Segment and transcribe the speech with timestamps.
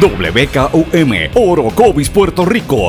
[0.00, 2.88] WKUM, Orocovis, Puerto Rico.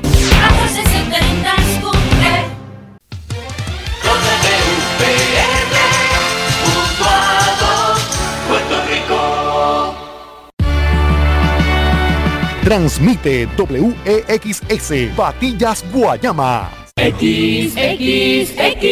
[12.64, 16.70] Transmite WEXS Patillas Guayama.
[16.96, 18.86] X, X, X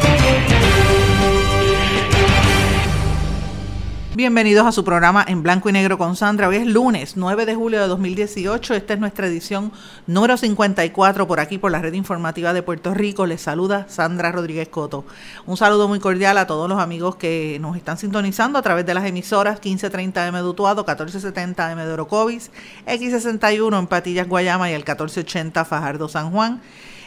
[4.13, 6.49] Bienvenidos a su programa en blanco y negro con Sandra.
[6.49, 8.73] Hoy es lunes 9 de julio de 2018.
[8.73, 9.71] Esta es nuestra edición
[10.05, 13.25] número 54 por aquí por la red informativa de Puerto Rico.
[13.25, 15.05] Les saluda Sandra Rodríguez Coto.
[15.45, 18.93] Un saludo muy cordial a todos los amigos que nos están sintonizando a través de
[18.93, 22.51] las emisoras 1530M de Utuado, 1470M de Orocovis,
[22.87, 26.61] X61 en Patillas Guayama y el 1480 Fajardo San Juan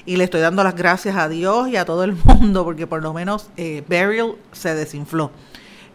[0.06, 3.02] y le estoy dando las gracias a Dios y a todo el mundo porque por
[3.02, 5.30] lo menos eh, Burial se desinfló.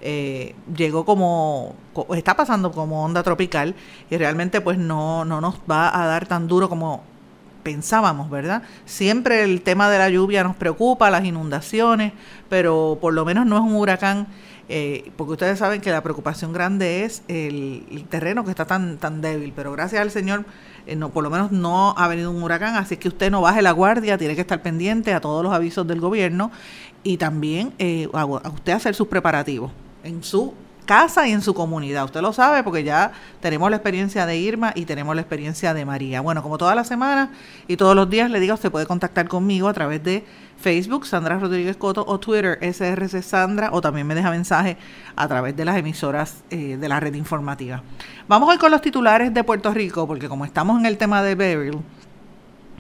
[0.02, 1.76] Eh, llegó como,
[2.16, 3.76] está pasando como onda tropical
[4.10, 7.04] y realmente pues no, no nos va a dar tan duro como
[7.64, 8.64] pensábamos, ¿verdad?
[8.86, 12.14] Siempre el tema de la lluvia nos preocupa, las inundaciones,
[12.48, 14.28] pero por lo menos no es un huracán,
[14.70, 19.20] eh, porque ustedes saben que la preocupación grande es el, terreno que está tan, tan
[19.20, 20.46] débil, pero gracias al Señor,
[20.88, 23.62] eh, no, por lo menos no ha venido un huracán, así que usted no baje
[23.62, 26.52] la guardia, tiene que estar pendiente a todos los avisos del gobierno
[27.04, 27.74] y también
[28.14, 29.72] a usted hacer sus preparativos
[30.10, 30.54] en su
[30.90, 32.06] casa y en su comunidad.
[32.06, 33.12] Usted lo sabe porque ya
[33.42, 36.22] tenemos la experiencia de Irma y tenemos la experiencia de María.
[36.22, 37.30] Bueno, como toda la semana
[37.68, 40.26] y todos los días le digo, usted puede contactar conmigo a través de
[40.58, 44.78] Facebook, Sandra Rodríguez Coto, o Twitter, SRC Sandra, o también me deja mensaje
[45.16, 47.84] a través de las emisoras eh, de la red informativa.
[48.28, 51.36] Vamos hoy con los titulares de Puerto Rico, porque como estamos en el tema de
[51.36, 51.78] Beryl,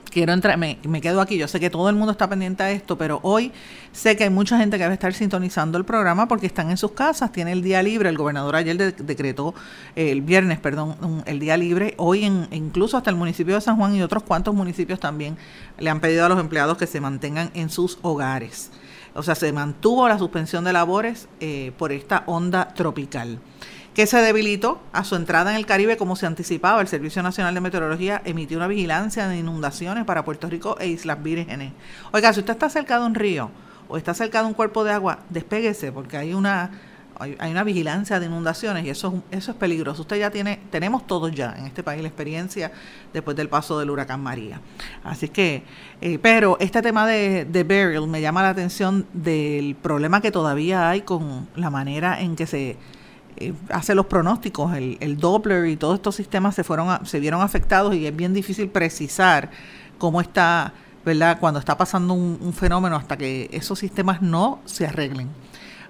[0.09, 2.97] quiero entrar, me, quedo aquí, yo sé que todo el mundo está pendiente a esto,
[2.97, 3.51] pero hoy
[3.91, 6.77] sé que hay mucha gente que va a estar sintonizando el programa porque están en
[6.77, 9.53] sus casas, tiene el día libre, el gobernador ayer decretó,
[9.95, 13.77] eh, el viernes, perdón, el día libre, hoy en, incluso hasta el municipio de San
[13.77, 15.37] Juan y otros cuantos municipios también
[15.77, 18.71] le han pedido a los empleados que se mantengan en sus hogares.
[19.15, 23.39] O sea, se mantuvo la suspensión de labores eh, por esta onda tropical
[23.93, 26.81] que se debilitó a su entrada en el Caribe como se anticipaba.
[26.81, 31.21] El Servicio Nacional de Meteorología emitió una vigilancia de inundaciones para Puerto Rico e Islas
[31.21, 31.73] Vírgenes.
[32.11, 33.51] Oiga, si usted está cerca de un río
[33.87, 36.71] o está cerca de un cuerpo de agua, despéguese porque hay una
[37.19, 40.03] hay una vigilancia de inundaciones y eso, eso es peligroso.
[40.03, 42.71] Usted ya tiene, tenemos todos ya en este país la experiencia
[43.11, 44.61] después del paso del huracán María.
[45.03, 45.63] Así que,
[45.99, 50.89] eh, pero este tema de, de Burial me llama la atención del problema que todavía
[50.89, 52.77] hay con la manera en que se
[53.39, 57.41] eh, hace los pronósticos, el, el, Doppler y todos estos sistemas se fueron se vieron
[57.41, 59.49] afectados y es bien difícil precisar
[59.99, 60.73] cómo está,
[61.05, 61.37] ¿verdad?
[61.39, 65.29] Cuando está pasando un, fenómeno hasta que esos sistemas no se arreglen.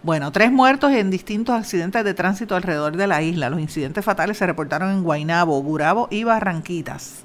[0.03, 3.49] Bueno, tres muertos en distintos accidentes de tránsito alrededor de la isla.
[3.49, 7.23] Los incidentes fatales se reportaron en Guaynabo, Burabo y Barranquitas.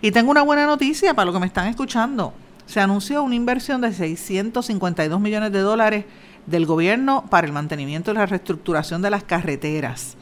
[0.00, 2.32] Y tengo una buena noticia para los que me están escuchando.
[2.66, 6.04] Se anunció una inversión de 652 millones de dólares
[6.48, 10.16] del gobierno para el mantenimiento y la reestructuración de las carreteras.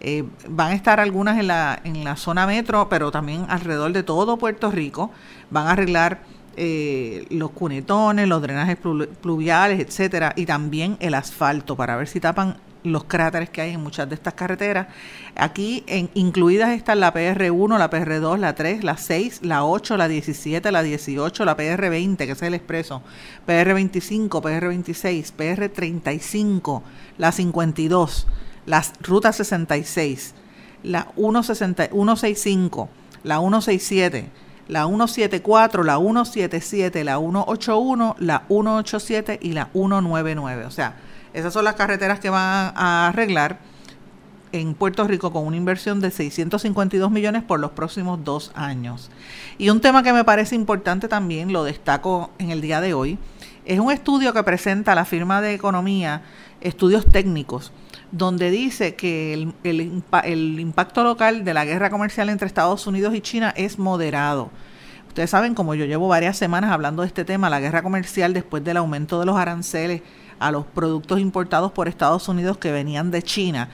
[0.00, 4.02] Eh, van a estar algunas en la, en la zona metro, pero también alrededor de
[4.02, 5.10] todo Puerto Rico.
[5.50, 6.20] Van a arreglar
[6.56, 8.78] eh, los cunetones, los drenajes
[9.20, 12.56] pluviales, etcétera, y también el asfalto para ver si tapan
[12.86, 14.88] los cráteres que hay en muchas de estas carreteras.
[15.34, 20.08] Aquí en, incluidas están la PR1, la PR2, la 3, la 6, la 8, la
[20.08, 23.02] 17, la 18, la PR20, que es el expreso,
[23.46, 26.82] PR25, PR26, PR35,
[27.18, 28.26] la 52,
[28.66, 30.34] las rutas 66,
[30.82, 32.88] la 165,
[33.24, 34.30] la 167,
[34.68, 40.64] la 174, la 177, la 181, la 187 y la 199.
[40.64, 40.96] O sea,
[41.36, 43.58] esas son las carreteras que van a arreglar
[44.52, 49.10] en Puerto Rico con una inversión de 652 millones por los próximos dos años.
[49.58, 53.18] Y un tema que me parece importante también, lo destaco en el día de hoy,
[53.66, 56.22] Es un estudio que presenta la firma de economía
[56.60, 57.72] Estudios Técnicos,
[58.12, 63.52] donde dice que el, impacto local de la guerra comercial entre Estados Unidos y China
[63.56, 64.50] es moderado.
[65.08, 68.62] Ustedes saben, como yo llevo varias semanas hablando de este tema, la guerra comercial después
[68.62, 70.02] del aumento de los aranceles
[70.38, 73.68] a los productos importados por Estados Unidos que venían de China,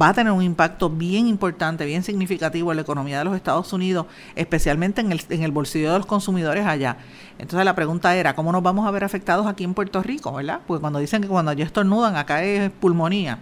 [0.00, 3.72] va a tener un impacto bien importante, bien significativo en la economía de los Estados
[3.72, 4.06] Unidos,
[4.36, 6.96] especialmente en el, en el bolsillo de los consumidores allá.
[7.38, 10.32] Entonces la pregunta era, ¿cómo nos vamos a ver afectados aquí en Puerto Rico?
[10.32, 10.60] ¿verdad?
[10.66, 13.38] Porque cuando dicen que cuando ya estornudan, acá es pulmonía.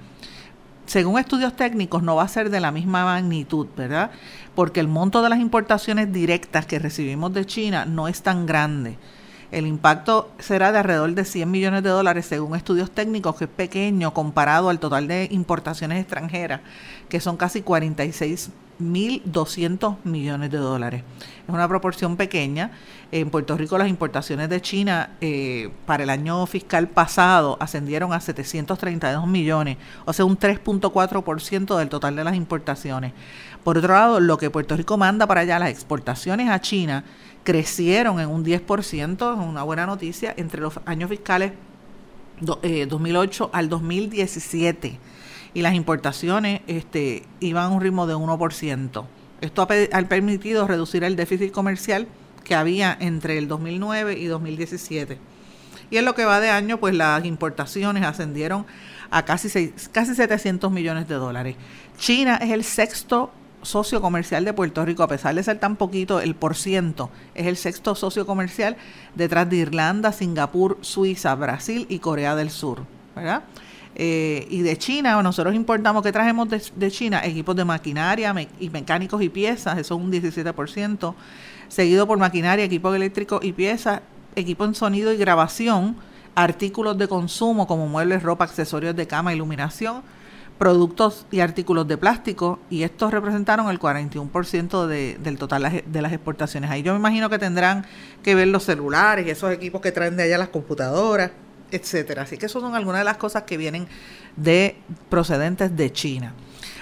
[0.86, 4.10] Según estudios técnicos, no va a ser de la misma magnitud, ¿verdad?
[4.54, 8.96] Porque el monto de las importaciones directas que recibimos de China no es tan grande.
[9.50, 13.50] El impacto será de alrededor de 100 millones de dólares según estudios técnicos, que es
[13.50, 16.60] pequeño comparado al total de importaciones extranjeras,
[17.08, 21.02] que son casi 46.200 millones de dólares.
[21.46, 22.72] Es una proporción pequeña.
[23.10, 28.20] En Puerto Rico las importaciones de China eh, para el año fiscal pasado ascendieron a
[28.20, 33.14] 732 millones, o sea, un 3.4% del total de las importaciones.
[33.64, 37.02] Por otro lado, lo que Puerto Rico manda para allá, las exportaciones a China,
[37.48, 41.52] crecieron en un 10%, es una buena noticia, entre los años fiscales
[42.42, 44.98] 2008 eh, al 2017.
[45.54, 49.04] Y las importaciones este, iban a un ritmo de 1%.
[49.40, 52.06] Esto ha, permitido reducir el déficit comercial
[52.44, 55.16] que había entre el 2009 y 2017.
[55.90, 58.66] Y en lo que va de año, pues las importaciones ascendieron
[59.10, 61.56] a casi, casi 700 millones de dólares.
[61.96, 66.20] China es el sexto socio comercial de Puerto Rico, a pesar de ser tan poquito,
[66.20, 68.76] el por ciento es el sexto socio comercial
[69.14, 72.84] detrás de Irlanda, Singapur, Suiza, Brasil y Corea del Sur,
[73.14, 73.42] ¿verdad?
[73.94, 77.20] Eh, y de China, nosotros importamos, que trajemos de, China?
[77.24, 81.14] Equipos de maquinaria y mecánicos y piezas, eso es un 17%,
[81.68, 84.02] seguido por maquinaria, equipos eléctricos y piezas,
[84.36, 85.96] equipo en sonido y grabación,
[86.36, 90.02] artículos de consumo como muebles, ropa, accesorios de cama, iluminación,
[90.58, 96.12] productos y artículos de plástico y estos representaron el 41% de, del total de las
[96.12, 96.70] exportaciones.
[96.70, 97.86] Ahí yo me imagino que tendrán
[98.22, 101.30] que ver los celulares y esos equipos que traen de allá las computadoras,
[101.70, 102.22] etcétera.
[102.22, 103.86] Así que eso son algunas de las cosas que vienen
[104.36, 104.76] de
[105.08, 106.34] procedentes de China.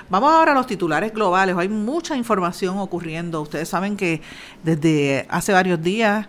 [0.08, 1.54] Vamos ahora a los titulares globales.
[1.58, 3.42] Hay mucha información ocurriendo.
[3.42, 4.22] Ustedes saben que
[4.62, 6.28] desde hace varios días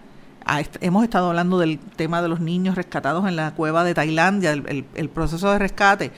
[0.81, 5.09] hemos estado hablando del tema de los niños rescatados en la cueva de Tailandia, el
[5.09, 6.11] proceso de rescate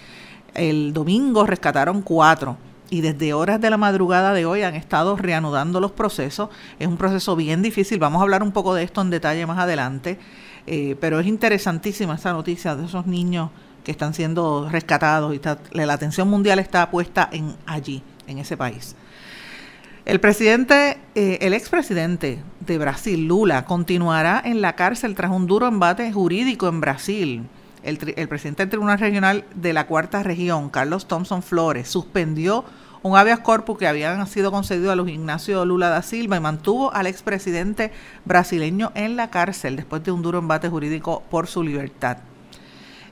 [0.53, 2.57] el domingo rescataron cuatro
[2.89, 6.49] y desde horas de la madrugada de hoy han estado reanudando los procesos.
[6.79, 9.59] Es un proceso bien difícil, vamos a hablar un poco de esto en detalle más
[9.59, 10.17] adelante,
[10.67, 13.51] eh, pero es interesantísima esta noticia de esos niños
[13.83, 15.41] que están siendo rescatados y
[15.71, 18.95] la atención mundial está puesta en allí, en ese país.
[20.05, 25.67] El presidente, eh, el expresidente de Brasil, Lula, continuará en la cárcel tras un duro
[25.67, 27.43] embate jurídico en Brasil
[27.83, 27.97] el,
[28.27, 32.65] presidente del Tribunal Regional de la Cuarta Región, Carlos Thompson Flores, suspendió
[33.01, 36.93] un habeas corpus que habían sido concedido a Luis Ignacio Lula da Silva y mantuvo
[36.93, 37.91] al expresidente
[38.25, 42.17] brasileño en la cárcel después de un duro embate jurídico por su libertad.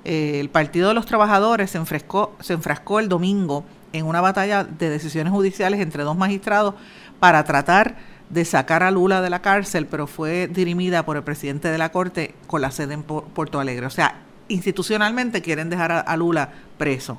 [0.04, 4.66] Eh, el Partido de los Trabajadores se enfrascó, se enfrascó el domingo en una batalla
[4.66, 6.76] de decisiones judiciales entre dos magistrados
[7.20, 7.96] para tratar
[8.30, 11.94] de sacar a Lula de la cárcel, pero fue dirimida por el presidente de la
[11.94, 13.86] Corte con la sede en Puerto Alegre.
[13.86, 17.18] O sea, institucionalmente quieren dejar a, Lula preso.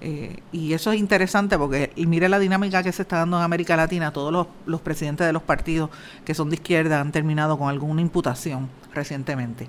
[0.00, 3.76] Eh, y eso es interesante porque mire la dinámica que se está dando en América
[3.76, 4.12] Latina.
[4.12, 5.90] Todos los, presidentes de los partidos
[6.24, 9.68] que son de izquierda han terminado con alguna imputación recientemente.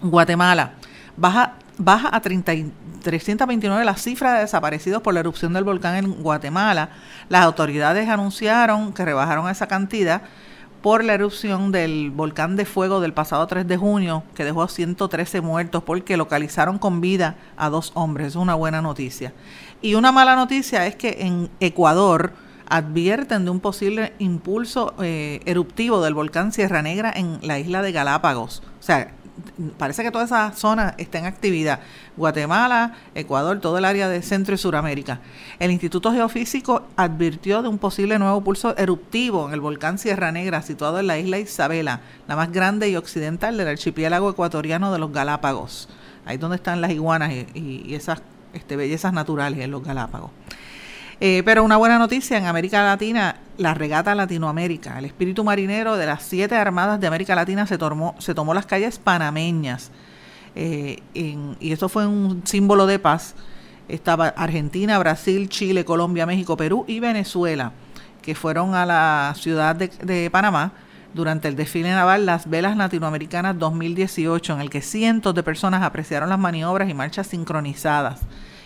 [0.00, 0.72] Guatemala
[1.16, 2.52] baja, baja a 30,
[3.02, 6.90] 329 la cifra de desaparecidos por la erupción del volcán en Guatemala.
[7.28, 10.22] Las autoridades anunciaron que rebajaron esa cantidad
[10.82, 15.40] por la erupción del volcán de fuego del pasado 3 de junio, que dejó 113
[15.40, 18.28] muertos porque localizaron con vida a dos hombres.
[18.28, 19.32] Es una buena noticia.
[19.80, 22.32] Y una mala noticia es que en Ecuador
[22.68, 27.92] advierten de un posible impulso eh, eruptivo del volcán Sierra Negra en la isla de
[27.92, 28.62] Galápagos.
[28.80, 29.12] O sea,
[29.78, 31.80] parece que toda esa zona está en actividad.
[32.16, 35.20] Guatemala, Ecuador, todo el área de Centro y Suramérica.
[35.58, 40.62] El Instituto Geofísico advirtió de un posible nuevo pulso eruptivo en el volcán Sierra Negra,
[40.62, 45.12] situado en la isla Isabela, la más grande y occidental del archipiélago ecuatoriano de los
[45.12, 45.88] Galápagos.
[46.24, 48.22] Ahí donde están las iguanas y, esas
[48.52, 50.30] este, bellezas naturales en los Galápagos.
[51.20, 56.06] Eh, pero una buena noticia, en América Latina, la regata Latinoamérica, el espíritu marinero de
[56.06, 59.90] las siete armadas de América Latina se tomó, se tomó las calles panameñas.
[60.54, 63.34] Eh, y eso fue un símbolo de paz.
[63.88, 67.72] Estaba Argentina, Brasil, Chile, Colombia, México, Perú y Venezuela,
[68.22, 70.72] que fueron a la ciudad de, Panamá
[71.14, 76.30] durante el desfile naval Las Velas Latinoamericanas 2018, en el que cientos de personas apreciaron
[76.30, 78.20] las maniobras y marchas sincronizadas.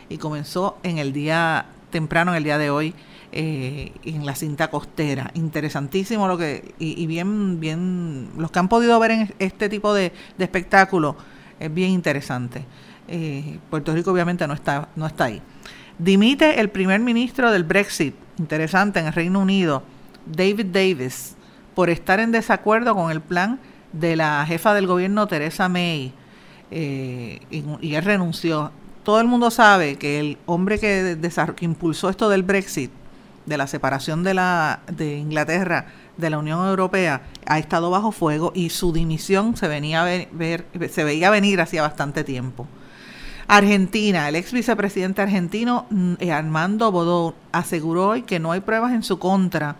[0.09, 2.95] Y comenzó en el día temprano, en el día de hoy,
[3.33, 5.31] eh, en la cinta costera.
[5.35, 10.13] Interesantísimo lo que, y, bien, bien, los que han podido ver en este tipo de,
[10.39, 11.17] espectáculo,
[11.59, 12.65] es bien interesante.
[13.09, 15.43] Eh, Puerto Rico obviamente no está, no está ahí.
[15.99, 19.83] Dimite el primer ministro del Brexit, interesante, en el Reino Unido,
[20.27, 21.37] David Davis,
[21.75, 23.59] por estar en desacuerdo con el plan
[23.93, 26.13] de la jefa del gobierno, Teresa May,
[26.71, 28.73] eh, y, él renunció.
[29.05, 31.19] Todo el mundo sabe que el hombre que,
[31.57, 32.91] que impulsó esto del Brexit,
[33.47, 35.87] de la separación de, la, de Inglaterra
[36.17, 41.05] de la Unión Europea ha estado bajo fuego y su dimisión se, venía ver, se
[41.05, 42.67] veía venir hacía bastante tiempo.
[43.49, 48.93] Argentina, el ex vicepresidente argentino mm, eh, Armando Bodó aseguró hoy que no hay pruebas
[48.93, 49.77] en su contra,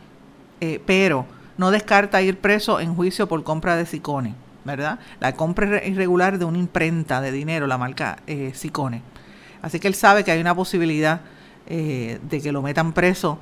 [0.61, 1.27] eh, pero
[1.59, 5.01] no descarta ir preso en juicio por compra de Sicone, ¿verdad?
[5.19, 8.53] La compra irregular de una imprenta de dinero, la marca eh.
[9.63, 11.23] Así que él sabe que hay una posibilidad
[11.67, 13.41] eh, de que lo metan preso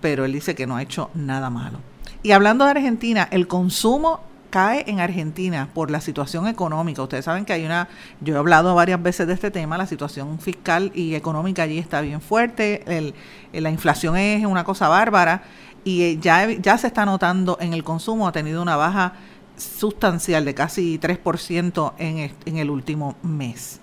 [0.00, 1.78] pero él dice que no ha hecho nada malo.
[2.22, 7.02] Y hablando de Argentina, el consumo cae en Argentina por la situación económica.
[7.02, 7.88] Ustedes saben que hay una,
[8.20, 12.00] yo he hablado varias veces de este tema, la situación fiscal y económica allí está
[12.00, 13.14] bien fuerte,
[13.52, 15.44] la inflación es una cosa bárbara
[15.84, 19.14] y ya, ya se está notando en el consumo, ha tenido una baja
[19.56, 23.80] sustancial de casi 3% en, en el último mes.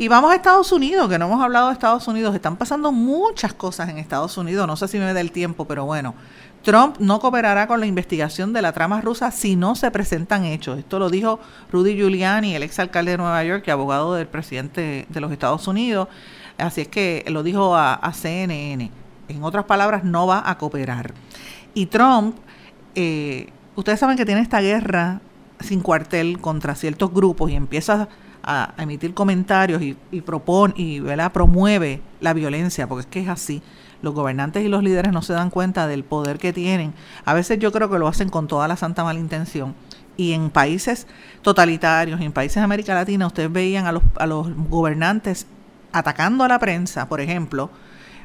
[0.00, 2.34] Y vamos a Estados Unidos, que no hemos hablado de Estados Unidos.
[2.34, 4.66] Están pasando muchas cosas en Estados Unidos.
[4.66, 6.14] No sé si me da el tiempo, pero bueno.
[6.62, 10.78] Trump no cooperará con la investigación de la trama rusa si no se presentan hechos.
[10.78, 11.38] Esto lo dijo
[11.70, 16.08] Rudy Giuliani, el exalcalde de Nueva York y abogado del presidente de los Estados Unidos.
[16.56, 18.90] Así es que lo dijo a, CNN.
[19.28, 21.12] En otras palabras, no va a cooperar.
[21.74, 22.36] Y Trump,
[22.94, 25.20] eh, ustedes saben que tiene esta guerra
[25.60, 28.08] sin cuartel contra ciertos grupos y empieza
[28.42, 31.00] a, emitir comentarios y, y propone y
[31.32, 33.62] promueve la violencia, porque es que es así.
[34.02, 36.94] Los gobernantes y los líderes no se dan cuenta del poder que tienen.
[37.24, 39.74] A veces yo creo que lo hacen con toda la santa mala intención.
[40.16, 41.06] Y en países
[41.42, 45.46] totalitarios, en países de América Latina, ustedes veían a los, a los gobernantes
[45.92, 47.70] atacando a la prensa, por ejemplo,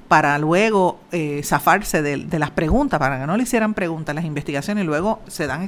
[0.07, 4.83] para luego eh, zafarse de, las preguntas, para que no le hicieran preguntas, las investigaciones,
[4.83, 5.67] y luego se dan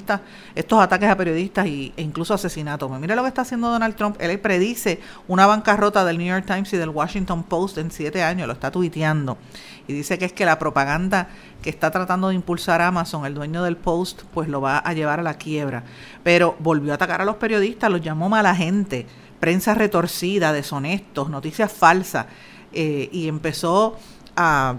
[0.56, 2.92] estos ataques a periodistas y, e incluso asesinatos.
[3.00, 6.72] Mira lo que está haciendo Donald Trump, él predice una bancarrota del New York Times
[6.74, 9.38] y del Washington Post en siete años, lo está tuiteando,
[9.88, 11.30] y dice que es que la propaganda
[11.64, 15.20] que está tratando de impulsar Amazon, el dueño del Post, pues lo va a llevar
[15.20, 15.84] a la quiebra.
[16.24, 19.08] Pero volvió a atacar a los periodistas, los llamó mala gente,
[19.40, 22.28] prensa retorcida, deshonestos, noticias falsas,
[22.74, 23.98] eh, y empezó
[24.38, 24.78] a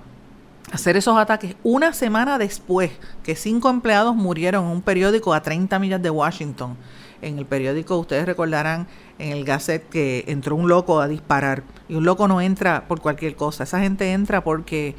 [0.73, 5.79] hacer esos ataques una semana después que cinco empleados murieron en un periódico a 30
[5.79, 6.77] millas de Washington.
[7.21, 8.87] En el periódico, ustedes recordarán,
[9.19, 11.65] en el Gazette, que entró un loco a disparar.
[11.88, 13.65] Y un loco no entra por cualquier cosa.
[13.65, 14.95] Esa gente entra porque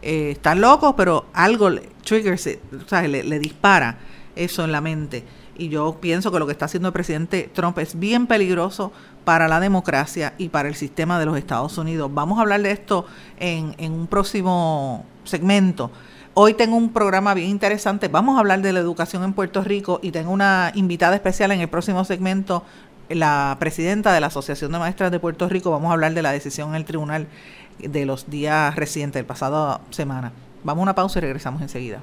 [0.00, 1.70] eh, están locos, pero algo
[2.04, 2.48] triggers,
[2.84, 3.98] o sea, le, le dispara
[4.36, 5.24] eso en la mente.
[5.56, 8.92] Y yo pienso que lo que está haciendo el presidente Trump es bien peligroso
[9.24, 12.10] para la democracia y para el sistema de los Estados Unidos.
[12.12, 13.06] Vamos a hablar de esto
[13.38, 15.90] en, un próximo segmento.
[16.34, 18.08] Hoy tengo un programa bien interesante.
[18.08, 21.60] Vamos a hablar de la educación en Puerto Rico y tengo una invitada especial en
[21.60, 22.64] el próximo segmento,
[23.08, 25.70] la presidenta de la Asociación de Maestras de Puerto Rico.
[25.70, 27.28] Vamos a hablar de la decisión en el tribunal
[27.78, 30.32] de los días recientes, del pasado semana.
[30.64, 32.02] Vamos a una pausa y regresamos enseguida.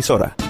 [0.00, 0.49] emisora.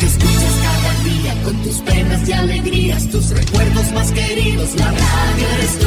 [0.00, 5.46] Que escuchas cada día con tus penas y alegrías, tus recuerdos más queridos, la radio
[5.56, 5.86] eres tú.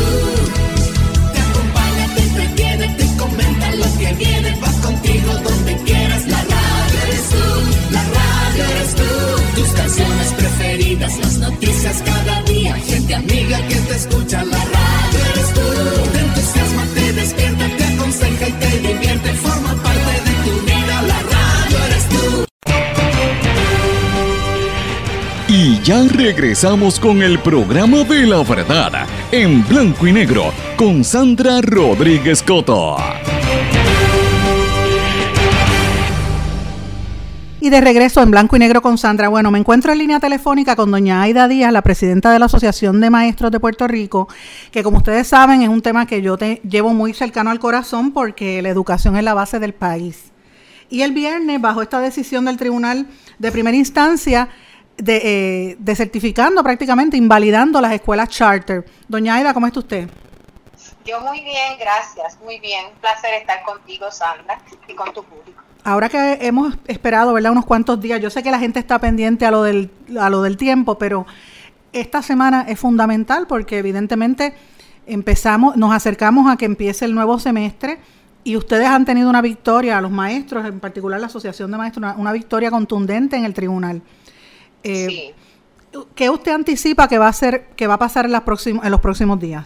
[1.34, 7.00] Te acompaña, te entretiene, te comenta lo que viene, va contigo donde quieras, la radio
[7.08, 9.62] eres tú, la radio eres tú.
[9.62, 14.73] Tus canciones preferidas, las noticias cada día, gente amiga que te escucha, la radio
[25.84, 32.42] ya regresamos con el programa de la verdad, en blanco y negro, con Sandra Rodríguez
[32.42, 32.96] Coto.
[37.60, 39.27] Y de regreso en blanco y negro con Sandra.
[39.27, 43.01] Bueno, me encuentro en línea telefónica con doña Aida Díaz, la presidenta de la Asociación
[43.01, 44.29] de Maestros de Puerto Rico,
[44.72, 48.14] que como ustedes saben es un tema que yo te llevo muy cercano al corazón
[48.14, 50.31] porque la educación es la base del país.
[50.90, 53.07] Y el viernes, bajo esta decisión del Tribunal
[53.40, 54.50] de Primera Instancia,
[54.98, 58.86] de, eh, de certificando prácticamente, invalidando las escuelas charter.
[59.08, 60.10] Doña Aida, ¿cómo está usted?
[61.06, 62.86] Yo muy bien, gracias, muy bien.
[62.94, 65.62] Un placer estar contigo, Sandra, y con tu público.
[65.84, 67.51] Ahora que hemos esperado, ¿verdad?
[67.51, 70.42] Unos cuantos días, yo sé que la gente está pendiente a lo del, a lo
[70.42, 71.25] del tiempo, pero
[71.92, 74.53] esta semana es fundamental porque evidentemente
[75.06, 78.00] empezamos, nos acercamos a que empiece el nuevo semestre
[78.46, 82.03] y ustedes han tenido una victoria, a los maestros, en particular la Asociación de Maestros,
[82.03, 84.01] una, una victoria contundente en el tribunal.
[84.83, 85.33] Eh,
[86.15, 88.91] ¿Qué usted anticipa que va a ser, que va a pasar en, las próximos, en
[88.91, 89.65] los próximos días?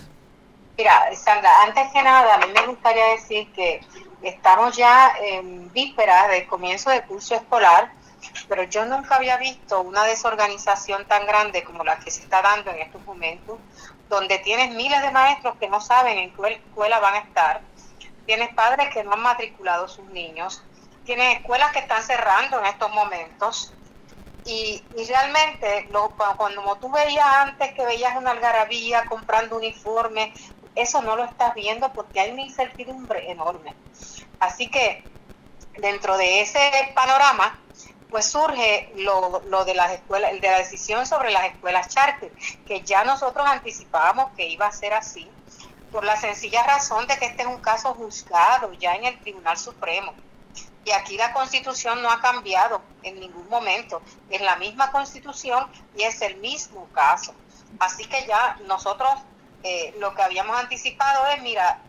[0.78, 3.82] Mira, Sandra, antes que nada, a mí me gustaría decir que
[4.22, 7.92] estamos ya en vísperas del comienzo del curso escolar,
[8.48, 12.72] pero yo nunca había visto una desorganización tan grande como la que se está dando
[12.72, 13.58] en estos momentos,
[14.10, 17.62] donde tienes miles de maestros que no saben en qué escuela van a estar,
[18.26, 20.64] tienes padres que no han matriculado sus niños,
[21.06, 23.74] tienes escuelas que están cerrando en estos momentos,
[24.48, 31.18] y, realmente, lo, cuando tú veías antes que veías una algarabía comprando uniformes, eso no
[31.18, 33.74] lo estás viendo porque hay una incertidumbre enorme.
[34.40, 35.04] Así que
[35.78, 36.60] dentro de ese
[36.96, 37.60] panorama,
[38.10, 42.32] pues surge lo, lo de las escuelas, de la decisión sobre las escuelas charter,
[42.66, 45.30] que ya nosotros anticipábamos que iba a ser así,
[45.92, 49.58] por la sencilla razón de que este es un caso juzgado ya en el Tribunal
[49.58, 50.14] Supremo.
[50.88, 54.02] Y aquí la constitución no ha cambiado en ningún momento.
[54.30, 57.36] Es la misma constitución y es el mismo caso.
[57.78, 59.10] Así que ya nosotros
[59.64, 61.82] eh, lo que habíamos anticipado es, mira,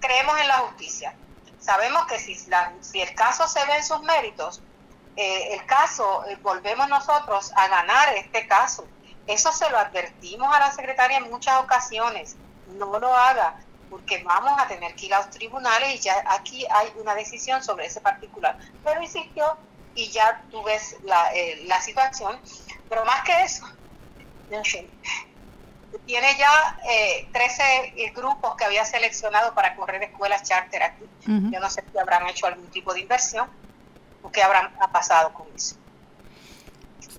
[0.00, 1.14] creemos en la justicia.
[1.58, 2.34] Sabemos que si,
[2.80, 4.62] si el caso se ve en sus méritos,
[5.16, 8.86] eh, el caso, eh, volvemos nosotros a ganar este caso.
[9.26, 12.36] Eso se lo advertimos a la secretaria en muchas ocasiones.
[12.78, 13.56] No lo haga
[13.90, 17.62] porque vamos a tener que ir a los tribunales y ya aquí hay una decisión
[17.62, 18.56] sobre ese particular.
[18.84, 19.56] Pero insistió
[19.94, 22.38] y ya tú ves la, eh, la situación.
[22.88, 23.66] Pero más que eso,
[26.06, 27.62] tiene ya eh, 13
[27.96, 31.04] eh, grupos que había seleccionado para correr escuelas charter aquí.
[31.26, 33.48] Yo no sé si habrán hecho algún tipo de inversión
[34.22, 35.76] o qué habrán ha pasado con eso.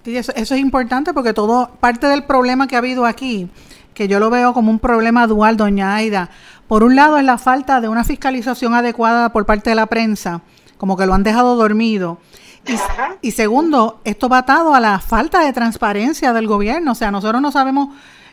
[0.03, 3.49] Sí, eso, eso es importante porque todo parte del problema que ha habido aquí
[3.93, 6.29] que yo lo veo como un problema dual, doña Aida.
[6.71, 10.41] Por un lado es la falta de una fiscalización adecuada por parte de la prensa,
[10.77, 12.17] como que lo han dejado dormido.
[13.21, 16.93] Y, segundo, esto va atado a la falta de transparencia del gobierno.
[16.93, 17.89] O sea, nosotros no sabemos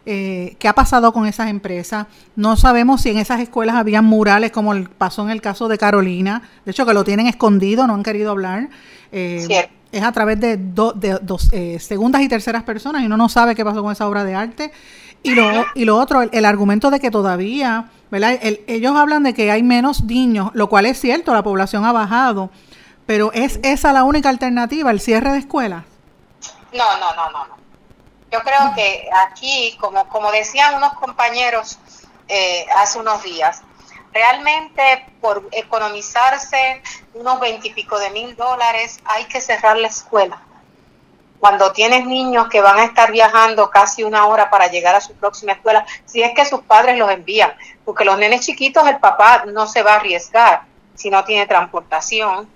[0.07, 2.07] eh, qué ha pasado con esas empresas.
[2.37, 6.42] No sabemos si en esas escuelas habían murales, como pasó en el caso de Carolina.
[6.64, 8.68] De hecho, que lo tienen escondido, no han querido hablar.
[9.11, 13.29] Eh, es a través de, de dos, eh, segundas y terceras personas y uno no
[13.29, 14.70] sabe qué pasó con esa obra de arte.
[15.22, 18.38] Y lo, y lo otro, el, argumento de que todavía, ¿verdad?
[18.42, 22.51] ellos hablan de que hay menos niños, lo cual es cierto, la población ha bajado,
[23.07, 25.85] Pero ¿es esa la única alternativa, el cierre de escuelas?
[26.73, 27.57] No, no, no, no, no.
[28.31, 31.79] Yo creo que aquí, como, como decían unos compañeros
[32.29, 33.62] eh, hace unos días,
[34.12, 36.83] realmente por economizarse
[37.14, 40.42] unos veintipico de mil dólares hay que cerrar la escuela.
[41.40, 45.14] Cuando tienes niños que van a estar viajando casi una hora para llegar a su
[45.14, 47.53] próxima escuela, si es que sus padres los envían,
[47.85, 50.62] porque los nenes chiquitos el papá no se va a arriesgar
[50.94, 52.48] si no tiene transportación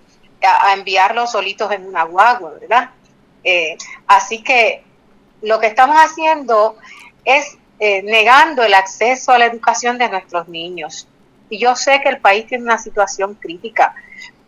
[0.42, 2.90] a, enviarlos solitos en una guagua, ¿verdad?
[3.44, 4.82] Eh, así que
[5.42, 6.76] lo que estamos haciendo
[7.24, 11.08] es eh, negando el acceso a la educación de nuestros niños.
[11.50, 13.94] Y yo sé que el país tiene una situación crítica,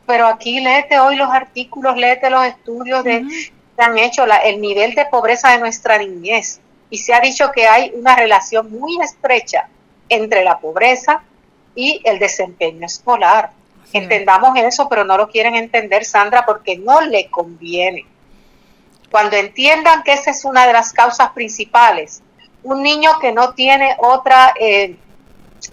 [0.06, 3.24] pero aquí léete hoy los artículos, léete los estudios de,
[3.76, 6.60] que han hecho, la, el nivel de pobreza de nuestra niñez.
[6.90, 9.68] Y se ha dicho que hay una relación muy estrecha
[10.08, 11.22] entre la pobreza
[11.74, 13.50] y el desempeño escolar.
[13.92, 18.04] Entendamos eso, pero no lo quieren entender, Sandra, porque no le conviene.
[19.10, 22.22] Cuando entiendan que esa es una de las causas principales,
[22.64, 24.96] un niño que no tiene otra eh,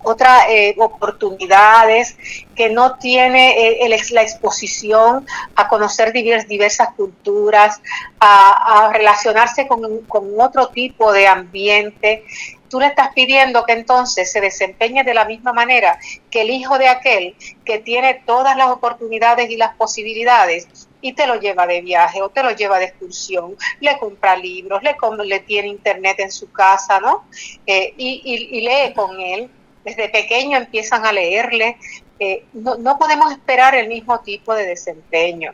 [0.03, 2.15] otras eh, oportunidades,
[2.55, 5.25] que no tiene eh, la exposición
[5.55, 7.81] a conocer diversas culturas,
[8.19, 12.23] a, relacionarse con, con, otro tipo de ambiente.
[12.69, 15.99] Tú le estás pidiendo que entonces se desempeñe de la misma manera
[16.29, 20.67] que el hijo de aquel que tiene todas las oportunidades y las posibilidades
[21.01, 24.83] y te lo lleva de viaje o te lo lleva de excursión, le compra libros,
[24.83, 27.25] le, le tiene internet en su casa, ¿no?
[27.65, 29.49] Eh, y, y lee con él
[29.83, 31.77] desde pequeño empiezan a leerle.
[32.19, 35.53] Eh, no, podemos esperar el mismo tipo de desempeño.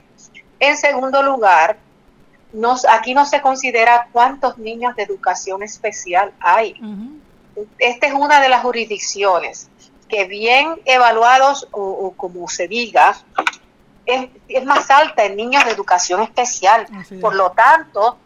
[0.60, 1.78] En segundo lugar,
[2.54, 6.76] nos, aquí no se considera cuántos niños de educación especial hay.
[7.80, 9.70] Esta es una de las jurisdicciones
[10.10, 13.18] que bien evaluados o, como se diga,
[14.06, 16.88] es, es, más alta en niños de educación especial.
[17.20, 18.18] Por lo tanto,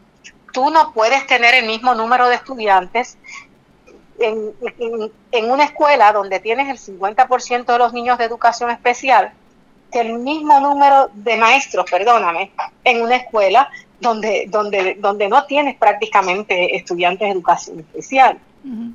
[0.54, 3.18] tú no puedes tener el mismo número de estudiantes
[4.22, 9.32] en, una escuela donde tienes el 50% de los niños de educación especial,
[9.92, 12.52] que el mismo número de maestros, perdóname,
[12.84, 18.40] en una escuela donde, donde, donde no tienes prácticamente estudiantes de educación especial.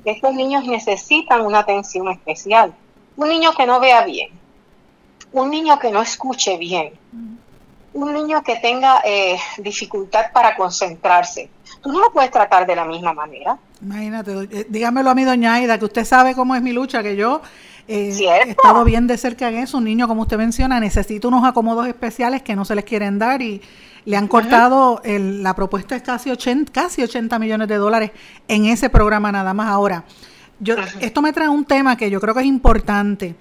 [0.05, 2.73] Estos niños necesitan una atención especial.
[3.17, 4.29] Un niño que no vea bien,
[5.33, 6.93] un niño que no escuche bien,
[7.93, 11.49] un niño que tenga eh, dificultad para concentrarse,
[11.81, 13.57] tú no lo puedes tratar de la misma manera.
[13.81, 17.15] Imagínate, eh, dígamelo a mi doña Aida, que usted sabe cómo es mi lucha, que
[17.15, 17.41] yo
[17.87, 19.77] eh, he estado bien de cerca en eso.
[19.77, 23.41] Un niño, como usted menciona, necesita unos acomodos especiales que no se les quieren dar
[23.41, 23.61] y
[24.05, 28.11] le han cortado, la propuesta es casi 80, casi 80 millones de dólares
[28.47, 29.67] en ese programa nada más.
[29.67, 30.05] Ahora,
[30.59, 33.35] yo, esto me trae un tema que yo creo que es importante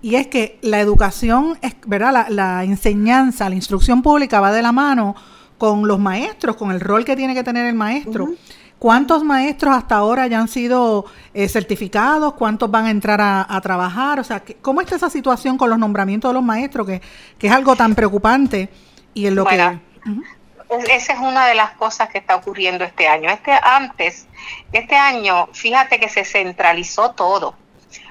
[0.00, 2.12] y es que la educación, ¿verdad?
[2.12, 5.14] La, la enseñanza, la instrucción pública va de la mano
[5.58, 8.28] con los maestros, con el rol que tiene que tener el maestro.
[8.78, 12.34] ¿Cuántos maestros hasta ahora ya han sido eh, certificados?
[12.34, 14.20] ¿Cuántos van a entrar a, trabajar?
[14.20, 17.02] O sea, ¿cómo está esa situación con los nombramientos de los maestros, que,
[17.40, 18.68] es algo tan preocupante?
[19.14, 19.80] Y en lo que...
[20.90, 23.30] Esa es una de las cosas que está ocurriendo este año.
[23.30, 24.26] Este antes,
[24.70, 27.54] este año, fíjate que se centralizó todo.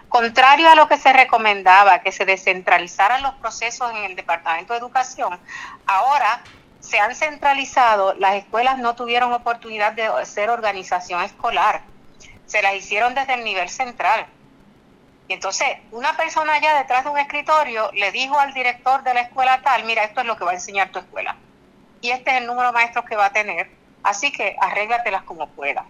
[0.09, 4.79] Contrario a lo que se recomendaba, que se descentralizaran los procesos en el Departamento de
[4.79, 5.37] Educación,
[5.85, 6.41] ahora
[6.79, 11.81] se han centralizado, las escuelas no tuvieron oportunidad de ser organización escolar,
[12.45, 14.25] se las hicieron desde el nivel central.
[15.27, 19.21] Y entonces, una persona allá detrás de un escritorio le dijo al director de la
[19.21, 21.35] escuela tal, mira, esto es lo que va a enseñar tu escuela.
[21.99, 23.69] Y este es el número de maestros que va a tener,
[24.03, 25.83] así que arréglatelas como pueda.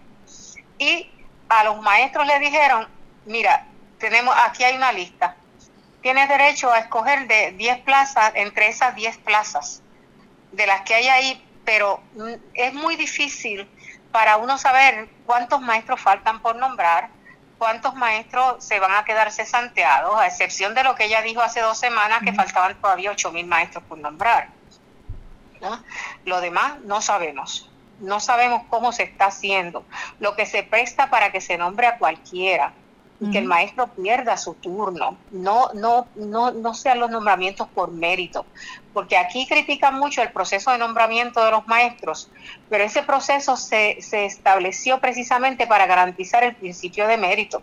[0.78, 1.08] Y
[1.48, 2.88] a los maestros le dijeron,
[3.26, 3.64] mira,
[3.98, 5.36] tenemos aquí hay una lista.
[6.02, 9.82] Tienes derecho a escoger de 10 plazas, entre esas 10 plazas
[10.52, 13.68] de las que hay ahí, pero mm, es muy difícil
[14.12, 17.10] para uno saber cuántos maestros faltan por nombrar,
[17.58, 21.60] cuántos maestros se van a quedar cesanteados, a excepción de lo que ella dijo hace
[21.60, 24.48] dos semanas, que faltaban todavía ocho mil maestros por nombrar.
[26.24, 27.68] Lo demás no sabemos.
[27.98, 29.84] No sabemos cómo se está haciendo.
[30.20, 32.72] Lo que se presta para que se nombre a cualquiera
[33.20, 37.90] y que el maestro pierda su turno, no, no, no, no sean los nombramientos por
[37.90, 38.46] mérito,
[38.92, 42.30] porque aquí critican mucho el proceso de nombramiento de los maestros,
[42.68, 47.60] pero ese proceso se, se estableció precisamente para garantizar el principio de mérito.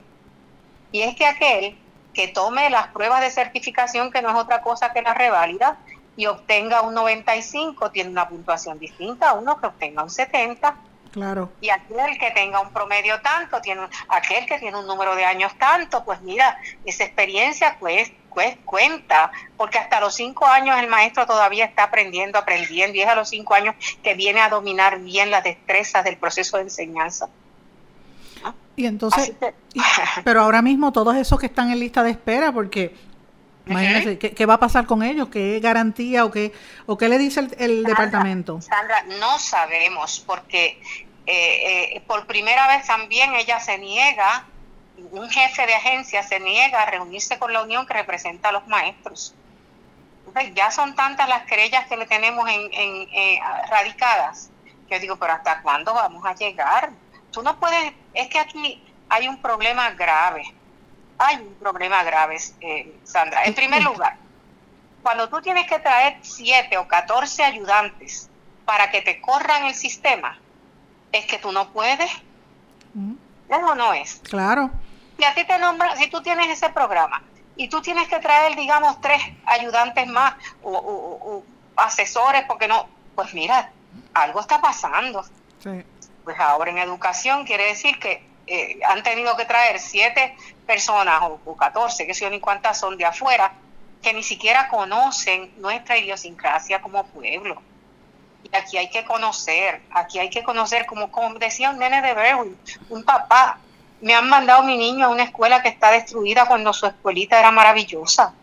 [0.92, 1.78] Y es que aquel
[2.14, 5.78] que tome las pruebas de certificación, que no es otra cosa que la reválida,
[6.18, 10.76] y obtenga un 95, tiene una puntuación distinta a uno que obtenga un 70
[11.16, 11.50] Claro.
[11.62, 15.54] Y aquel que tenga un promedio tanto, tiene aquel que tiene un número de años
[15.58, 17.78] tanto, pues mira, esa experiencia
[18.66, 23.16] cuenta, porque hasta los cinco años el maestro todavía está aprendiendo, aprendiendo, y es a
[23.16, 27.30] los cinco años que viene a dominar bien las destrezas del proceso de enseñanza.
[28.76, 29.32] Y entonces,
[30.26, 32.94] pero ahora mismo todos esos que están en lista de espera, porque
[33.66, 35.30] imagínense, ¿qué, va a pasar con ellos?
[35.30, 36.54] ¿Qué garantía o qué,
[36.86, 38.62] o qué le dice el, departamento?
[38.62, 40.82] Sandra, no sabemos, porque
[41.26, 44.46] eh, eh, por primera vez también ella se niega,
[45.12, 48.68] un jefe de agencia se niega a reunirse con la unión que representa a los
[48.68, 49.36] maestros.
[50.54, 54.50] ya son tantas las querellas que le tenemos en, en eh, radicadas.
[54.90, 56.92] Yo digo, pero ¿hasta cuándo vamos a llegar?
[57.36, 60.44] tú no puedes, es que aquí hay un problema grave,
[61.18, 63.44] hay un problema grave, eh, Sandra.
[63.46, 64.18] En primer lugar,
[65.04, 68.30] cuando tú tienes que traer siete o catorce ayudantes
[68.66, 70.38] para que te corran el sistema,
[71.12, 72.12] es que tú no puedes.
[73.50, 74.22] Eso no es.
[74.24, 74.72] Claro.
[75.18, 77.22] Si a ti te nombran, si tú tienes ese programa
[77.56, 81.44] y tú tienes que traer, digamos, tres ayudantes más o,
[81.76, 83.72] asesores, porque no, pues mira,
[84.14, 85.24] algo está pasando.
[85.60, 85.84] Sí
[86.26, 91.56] pues ahora en educación quiere decir que eh, han tenido que traer siete personas o,
[91.56, 93.54] catorce, que sé yo ni cuántas son de afuera,
[94.02, 97.62] que ni siquiera conocen nuestra idiosincrasia como pueblo.
[98.44, 102.14] Y aquí hay que conocer, aquí hay que conocer, como, como decía un nene de
[102.14, 102.58] Berwin,
[102.90, 103.60] un papá,
[104.02, 107.50] me han mandado mi niño a una escuela que está destruida cuando su escuelita era
[107.50, 108.34] maravillosa.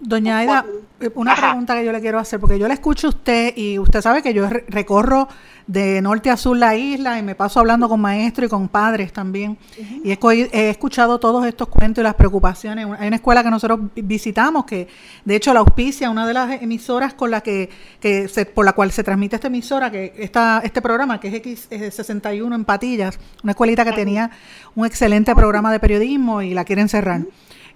[0.00, 0.64] Doña Aida,
[1.00, 3.78] eh, una pregunta que yo le quiero hacer, porque yo le escucho a usted y
[3.78, 5.28] usted sabe que yo recorro
[5.66, 9.12] de norte a sur la isla y me paso hablando con maestros y con padres
[9.12, 9.58] también.
[10.04, 12.86] Y he, escuchado todos estos cuentos y las preocupaciones.
[12.98, 14.88] Hay una escuela que nosotros visitamos que,
[15.24, 17.68] de hecho, la auspicia, una de las emisoras con la que,
[18.00, 22.54] que por la cual se transmite esta emisora, que está este programa, que es X61
[22.54, 24.30] en Patillas, una escuelita que tenía
[24.74, 27.22] un excelente programa de periodismo y la quieren cerrar.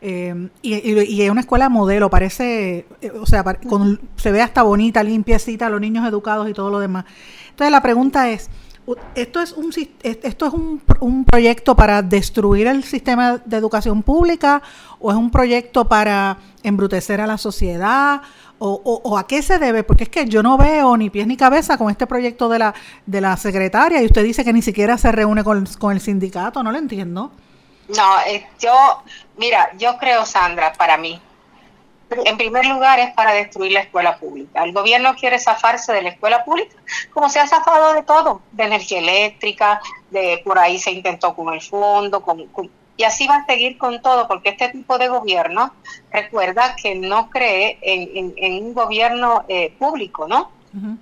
[0.02, 3.44] Eh, y, es una escuela modelo, parece, eh, o sea,
[4.16, 7.04] se ve hasta bonita, limpiecita, los niños educados y todo lo demás.
[7.50, 8.48] Entonces la pregunta es,
[9.14, 14.62] ¿esto es un, esto es un, proyecto para destruir el sistema de educación pública
[14.98, 18.22] o es un proyecto para embrutecer a la sociedad?
[18.62, 19.84] O, a qué se debe?
[19.84, 22.74] Porque es que yo no veo ni pies ni cabeza con este proyecto de la,
[23.06, 26.62] de la secretaria y usted dice que ni siquiera se reúne con, con el sindicato,
[26.62, 27.32] no lo entiendo.
[27.96, 28.16] No,
[28.60, 29.02] yo,
[29.40, 31.20] mira, yo creo, Sandra, para mí,
[32.10, 34.62] en primer lugar es para destruir la escuela pública.
[34.64, 36.76] El gobierno quiere zafarse de la escuela pública,
[37.12, 41.52] como se ha zafado de todo, de energía eléctrica, de por ahí se intentó con
[41.54, 42.22] el fondo,
[42.96, 45.72] y así va a seguir con todo, porque este tipo de gobierno,
[46.12, 50.50] recuerda que no cree en, un gobierno eh, público, ¿no?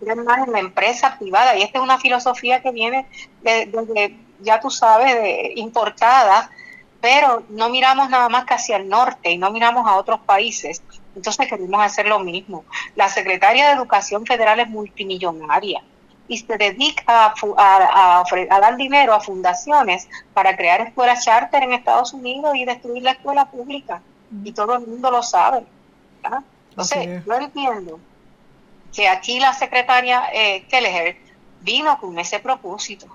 [0.00, 3.06] Cree más en la empresa privada, y esta es una filosofía que viene
[3.42, 6.50] desde, ya tú sabes, de, importada
[7.00, 10.82] pero no miramos nada más que hacia el norte y no miramos a otros países.
[11.14, 12.64] Entonces queremos hacer lo mismo.
[12.96, 15.82] La secretaria de Educación Federal es multimillonaria
[16.26, 18.24] y se dedica a,
[18.60, 23.46] dar dinero a fundaciones para crear escuelas charter en Estados Unidos y destruir la escuela
[23.50, 24.02] pública.
[24.44, 25.64] Y todo el mundo lo sabe.
[26.70, 28.00] Entonces, yo entiendo
[28.94, 31.16] que aquí la secretaria eh, Kelleher
[31.62, 33.06] vino con ese propósito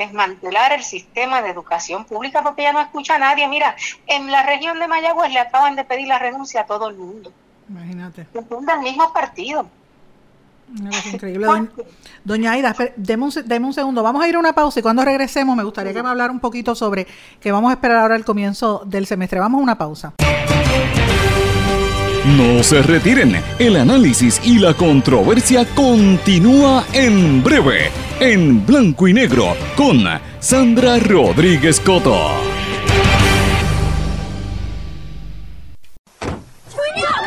[0.00, 3.46] desmantelar el sistema de educación pública porque ya no escucha a nadie.
[3.48, 6.96] Mira, en la región de Mayagüez le acaban de pedir la renuncia a todo el
[6.96, 7.32] mundo.
[7.68, 8.26] Imagínate.
[8.34, 9.66] el mismo partido.
[10.90, 11.46] Es increíble.
[12.24, 14.02] Doña, Aida, deme un, un, segundo.
[14.02, 16.40] Vamos a ir a una pausa y cuando regresemos me gustaría que me hablara un
[16.40, 17.06] poquito sobre
[17.40, 19.38] que vamos a esperar ahora el comienzo del semestre.
[19.38, 20.14] Vamos a una pausa.
[22.26, 29.56] No se retiren, el análisis y la controversia continúa en breve, en blanco y negro,
[29.76, 30.04] con
[30.38, 32.30] Sandra Rodríguez Coto.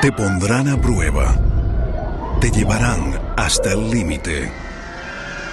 [0.01, 1.35] Te pondrán a prueba,
[2.39, 4.51] te llevarán hasta el límite,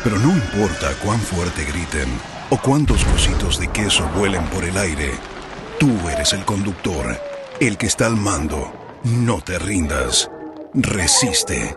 [0.05, 2.09] pero no importa cuán fuerte griten
[2.51, 5.11] o cuántos cositos de queso vuelen por el aire,
[5.79, 7.17] tú eres el conductor,
[7.61, 8.73] el que está al mando
[9.05, 10.31] no te rindas.
[10.75, 11.77] Resiste.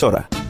[0.00, 0.49] emisora.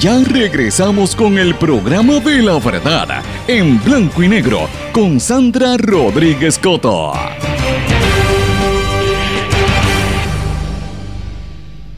[0.00, 6.58] ya regresamos con el programa de la verdad, en blanco y negro, con Sandra Rodríguez
[6.58, 7.12] Coto.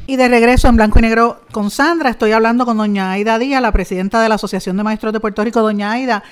[0.07, 3.61] Y de regreso en blanco y negro con Sandra, estoy hablando con doña Aida Díaz,
[3.61, 5.61] la presidenta de la Asociación de Maestros de Puerto Rico.
[5.61, 6.23] Doña Aida,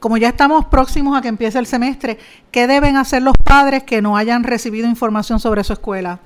[0.00, 2.18] como ya estamos próximos a que empiece el semestre,
[2.50, 6.20] ¿qué deben hacer los padres que no hayan recibido información sobre su escuela?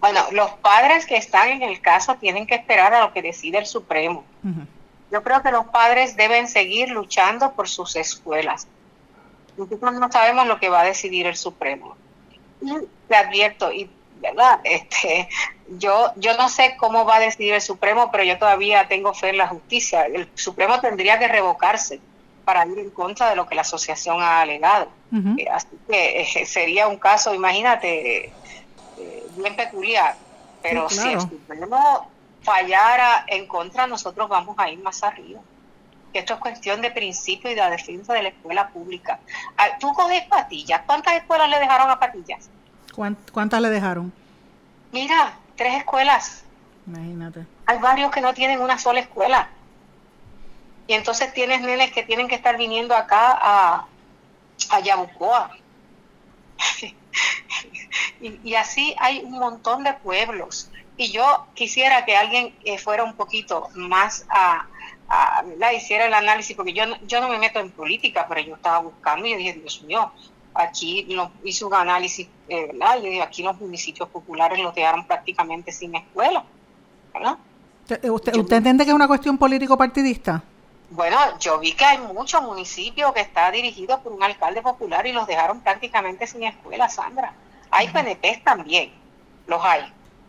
[0.00, 3.58] Bueno, los padres que están en el caso tienen que esperar a lo que decide
[3.58, 4.24] el Supremo.
[5.10, 8.66] Yo creo que los padres deben seguir luchando por sus escuelas.
[9.56, 11.96] Nosotros no sabemos lo que va a decidir el Supremo.
[12.62, 12.72] Y
[13.08, 15.28] te advierto, y verdad, este,
[15.68, 19.30] yo, yo no sé cómo va a decidir el Supremo, pero yo todavía tengo fe
[19.30, 20.06] en la justicia.
[20.06, 22.00] El Supremo tendría que revocarse
[22.44, 24.88] para ir en contra de lo que la asociación ha alegado.
[25.36, 28.32] Eh, Así que eh, sería un caso, imagínate,
[29.00, 30.16] eh, bien peculiar.
[30.62, 32.10] Pero Sí, si el Supremo
[32.42, 35.40] fallara en contra, nosotros vamos a ir más arriba.
[36.12, 39.20] Esto es cuestión de principio y de la defensa de la escuela pública.
[39.56, 40.82] Ah, Tú coges patillas.
[40.84, 42.48] ¿Cuántas escuelas le dejaron a patillas?
[42.94, 44.12] ¿Cuán- ¿Cuántas le dejaron?
[44.92, 46.42] Mira, tres escuelas.
[46.86, 47.46] Imagínate.
[47.66, 49.48] Hay varios que no tienen una sola escuela.
[50.88, 53.86] Y entonces tienes nenes que tienen que estar viniendo acá a,
[54.70, 55.50] a Yabucoa.
[58.20, 60.70] y, y así hay un montón de pueblos.
[60.96, 64.66] Y yo quisiera que alguien eh, fuera un poquito más a,
[65.08, 65.70] a ¿verdad?
[65.72, 68.80] hiciera el análisis, porque yo, no- yo no me meto en política, pero yo estaba
[68.80, 70.12] buscando y yo dije, Dios mío,
[70.52, 72.98] aquí lo, hice un análisis, eh, ¿verdad?
[72.98, 76.44] Y yo dije, aquí los municipios populares los dejaron prácticamente sin escuela,
[77.14, 77.38] ¿verdad?
[77.84, 80.42] ¿Usted, eh, usted entiende que es una cuestión político-partidista?
[80.90, 85.12] Bueno, yo vi que hay muchos municipios que está dirigido por un alcalde popular y
[85.12, 87.32] los dejaron prácticamente sin escuela, Sandra.
[87.70, 88.90] Hay PNPs también,
[89.46, 89.82] los hay,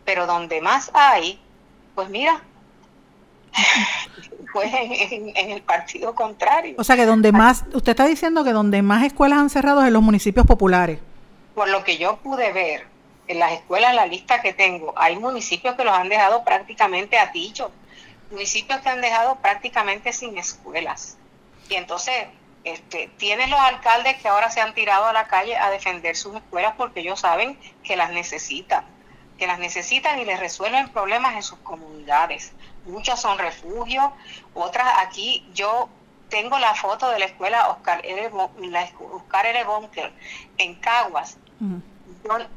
[0.04, 1.40] pero donde más hay,
[1.94, 2.42] pues mira,
[4.52, 6.74] pues en, en- en el partido contrario.
[6.78, 9.88] O sea que donde más, usted está diciendo que donde más escuelas han cerrado es
[9.88, 10.98] en los municipios populares.
[11.54, 12.86] Por lo que yo pude ver
[13.28, 17.26] en las escuelas, la lista que tengo, hay municipios que los han dejado prácticamente a
[17.26, 17.70] dicho,
[18.30, 21.16] municipios que han dejado prácticamente sin escuelas.
[21.68, 22.26] Y entonces,
[22.64, 26.36] este, tienes los alcaldes que ahora se han tirado a la calle a defender sus
[26.36, 28.84] escuelas porque ellos saben que las necesitan.
[29.38, 32.52] que las necesitan y les resuelven problemas en sus comunidades.
[32.84, 34.12] Muchas son refugios,
[34.54, 35.88] otras aquí yo
[36.28, 38.30] tengo la foto de la escuela Oscar L.
[38.70, 39.64] la Oscar L.
[39.64, 40.12] Bunker
[40.58, 41.38] en Caguas.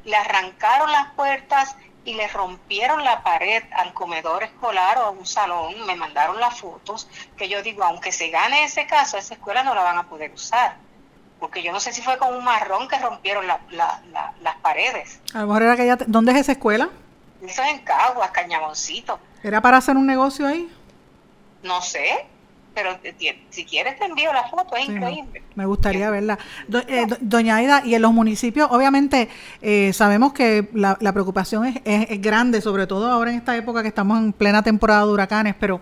[0.03, 1.75] Le arrancaron las puertas
[2.05, 5.85] y le rompieron la pared al comedor escolar o a un salón.
[5.85, 9.75] Me mandaron las fotos que yo digo, aunque se gane ese caso, esa escuela no
[9.75, 10.77] la van a poder usar.
[11.39, 15.19] Porque yo no sé si fue con un marrón que rompieron las paredes.
[15.33, 15.97] A lo mejor era que ya...
[16.07, 16.89] ¿Dónde es esa escuela?
[17.41, 19.19] Eso es en Caguas, Cañamoncito.
[19.43, 20.71] ¿Era para hacer un negocio ahí?
[21.61, 22.25] No sé,
[22.75, 22.89] pero
[23.49, 25.41] si quieres te envío la foto, es increíble.
[25.55, 26.37] me gustaría verla.
[26.87, 29.29] Eh, doña Aida, y en los municipios, obviamente
[29.61, 33.87] eh, sabemos que la, preocupación es, es, grande, sobre todo ahora en esta época que
[33.87, 35.79] estamos en plena temporada de huracanes, pero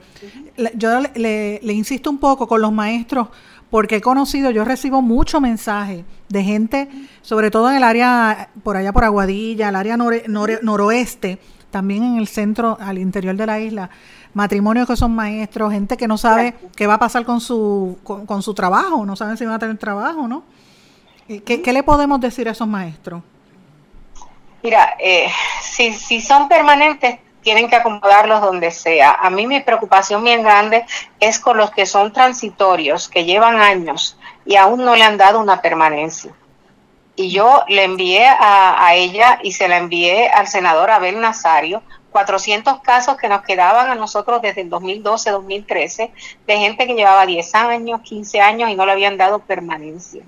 [0.76, 3.30] yo le, insisto un poco con los maestros,
[3.72, 6.90] porque he conocido, yo recibo muchos mensajes de gente,
[7.24, 11.40] sobre todo en el área, por allá por Aguadilla, el área noroeste,
[11.72, 13.90] también en el centro, al interior de la isla,
[14.34, 18.42] matrimonios que son maestros, gente que no sabe qué va a pasar con su, con,
[18.42, 20.44] su trabajo, no saben si van a tener trabajo, ¿no?
[21.30, 23.22] Eh, ¿Qué, le podemos decir a esos maestros?
[24.62, 25.28] Mira, eh,
[25.62, 29.12] si, si son permanentes, tienen que acomodarlos donde sea.
[29.12, 30.86] A mí mi preocupación bien grande
[31.20, 35.40] es con los que son transitorios, que llevan años y aún no le han dado
[35.40, 36.32] una permanencia.
[37.16, 41.84] Y yo le envié a, a ella y se la envié al senador Abel Nazario
[42.14, 46.12] 400 casos que nos quedaban a nosotros desde el 2012-2013
[46.48, 50.24] de gente que llevaba 10 años, 15 años y no le habían dado permanencia.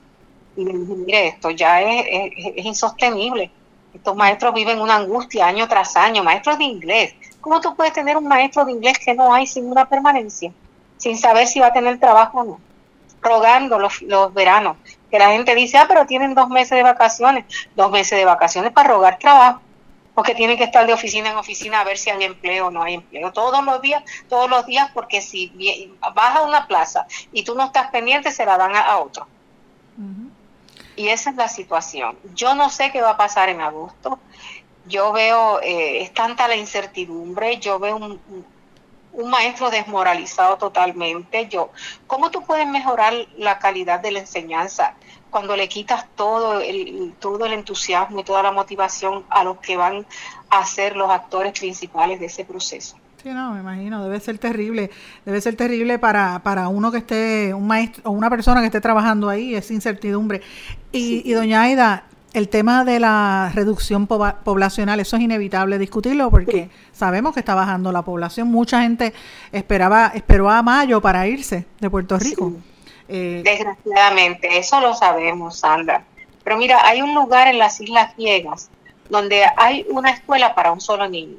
[0.57, 3.51] Y le dije, mire, esto ya es, insostenible.
[3.93, 7.15] Estos maestros viven una angustia año tras año, maestros de inglés.
[7.39, 10.51] ¿Cómo tú puedes tener un maestro de inglés que no hay sin una permanencia?
[10.97, 12.59] Sin saber si va a tener trabajo o no.
[13.21, 14.77] Rogando los veranos.
[15.11, 17.45] Que la gente dice, ah, pero tienen dos meses de vacaciones.
[17.75, 19.61] Dos meses de vacaciones para rogar trabajo
[20.15, 22.81] porque tienen que estar de oficina en oficina a ver si hay empleo o no
[22.81, 23.33] hay empleo.
[23.33, 25.51] Todos los días, todos los días, porque si
[26.15, 29.27] vas a una plaza y tú no estás pendiente, se la dan a, otro.
[30.95, 32.17] Y esa es la situación.
[32.33, 34.17] Yo no sé qué va a pasar en agosto.
[34.87, 38.45] Yo veo, eh, es tanta la incertidumbre, yo veo un,
[39.15, 41.47] un maestro desmoralizado totalmente.
[41.49, 41.71] Yo,
[42.07, 44.95] ¿cómo tú puedes mejorar la calidad de la enseñanza
[45.35, 49.75] cuando le quitas todo el, todo el entusiasmo y toda la motivación a los que
[49.75, 50.05] van
[50.49, 52.95] a ser los actores principales de ese proceso?
[53.21, 54.91] Sí, no, me imagino, debe ser terrible,
[55.25, 58.79] debe ser terrible para, para uno que esté, un maestro o una persona que esté
[58.79, 60.41] trabajando ahí, esa incertidumbre.
[60.93, 66.69] Y, y doña Aida, el tema de la reducción poblacional, eso es inevitable discutirlo porque
[66.93, 68.47] sabemos que está bajando la población.
[68.47, 69.13] Mucha gente
[69.51, 72.53] esperaba, esperó a mayo para irse de Puerto Rico.
[73.07, 76.03] Eh, Desgraciadamente, eso lo sabemos, Sandra.
[76.43, 78.69] Pero mira, hay un lugar en las Islas Griegas
[79.09, 81.37] donde hay una escuela para un solo niño.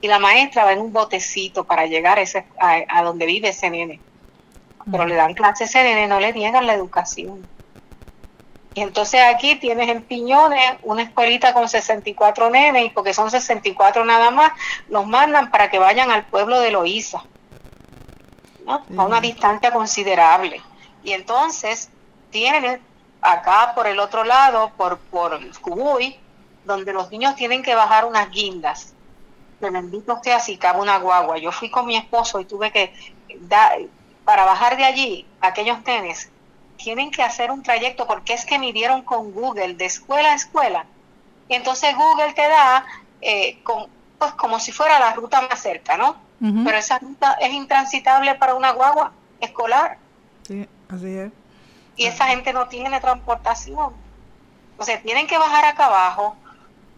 [0.00, 3.70] Y la maestra va en un botecito para llegar a, ese, a, donde vive ese
[3.70, 4.00] nene.
[4.90, 7.46] Pero le dan clases a ese nene, no le niegan la educación.
[8.74, 14.04] Y entonces aquí tienes en Piñones una escuelita con 64 nenes y porque son 64
[14.04, 14.52] nada más,
[14.90, 17.24] los mandan para que vayan al pueblo de Loíza,
[18.66, 20.60] a una distancia considerable.
[21.02, 21.90] Y entonces
[22.30, 22.80] tienen
[23.20, 26.18] acá por el otro lado, por, por Cubuy,
[26.64, 28.92] donde los niños tienen que bajar unas guindas.
[29.60, 31.38] Que bendito sea si cabe una guagua.
[31.38, 32.92] Yo fui con mi esposo y tuve que
[33.40, 33.78] dar,
[34.24, 36.30] para bajar de allí aquellos nenes
[36.76, 40.86] tienen que hacer un trayecto porque es que midieron con Google de escuela a escuela.
[41.48, 42.84] Y entonces Google te da
[43.20, 43.86] eh, con,
[44.18, 46.16] pues como si fuera la ruta más cerca, ¿no?
[46.38, 49.98] Pero esa ruta es intransitable para una guagua escolar.
[50.46, 51.32] Sí, así es.
[51.96, 53.94] Y esa gente no tiene transportación.
[54.76, 56.36] O sea, tienen que bajar acá abajo,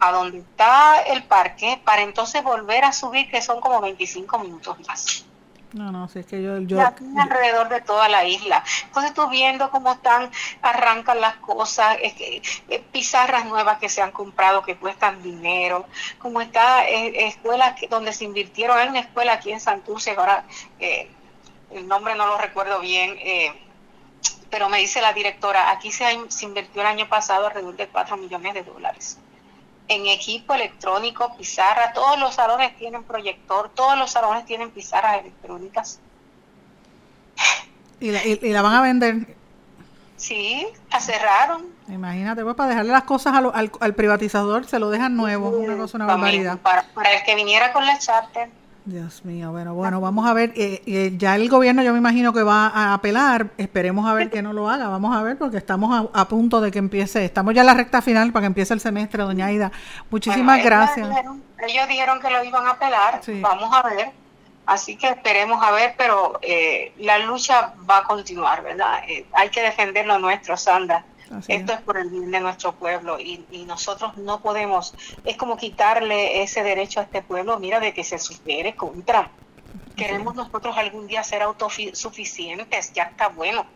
[0.01, 4.77] a donde está el parque, para entonces volver a subir, que son como 25 minutos
[4.87, 5.25] más.
[5.73, 6.59] No, no, si es que yo...
[6.61, 6.81] yo,
[7.19, 8.65] alrededor de toda la isla.
[8.85, 10.31] Entonces tú viendo cómo están,
[10.63, 15.87] arrancan las cosas, que, eh, pizarras nuevas que se han comprado que cuestan dinero,
[16.19, 20.45] como está eh, escuelas donde se invirtieron, hay una escuela aquí en Santurce, ahora
[20.81, 21.11] eh,
[21.71, 23.19] el nombre no lo recuerdo bien,
[24.49, 28.17] pero me dice la directora, aquí se, se invirtió el año pasado alrededor de 4
[28.17, 29.19] millones de dólares
[29.89, 36.01] en equipo electrónico, pizarra, todos los salones tienen proyector, todos los salones tienen pizarras electrónicas.
[38.01, 39.37] ¿Y la, y, la van a vender?
[40.17, 41.67] Sí, la cerraron.
[41.89, 45.97] Imagínate, pues para dejarle las cosas al, al, privatizador se lo dejan nuevo, una cosa,
[45.97, 46.59] una barbaridad.
[46.59, 48.51] Para, para, el que viniera con la charter.
[48.89, 52.33] Dios mío, bueno, bueno, vamos a ver, eh, eh, ya el gobierno yo me imagino
[52.33, 55.59] que va a apelar, esperemos a ver que no lo haga, vamos a ver porque
[55.59, 58.73] estamos a, punto de que empiece, estamos ya en la recta final para que empiece
[58.73, 59.71] el semestre, doña Aida.
[60.11, 61.07] Muchísimas gracias.
[61.07, 64.11] Ellos dijeron, que lo iban a apelar, vamos a ver,
[64.65, 69.03] así que esperemos a ver, pero eh, la lucha va a continuar, ¿verdad?
[69.35, 71.05] hay que defender lo nuestro, Sandra.
[71.47, 71.81] Esto es.
[71.81, 77.01] por el bien de nuestro pueblo y, nosotros no podemos, es como quitarle ese derecho
[77.01, 79.31] a este pueblo, mira, de que se supere contra.
[79.95, 83.67] Queremos nosotros algún día ser autosuficientes, ya está bueno,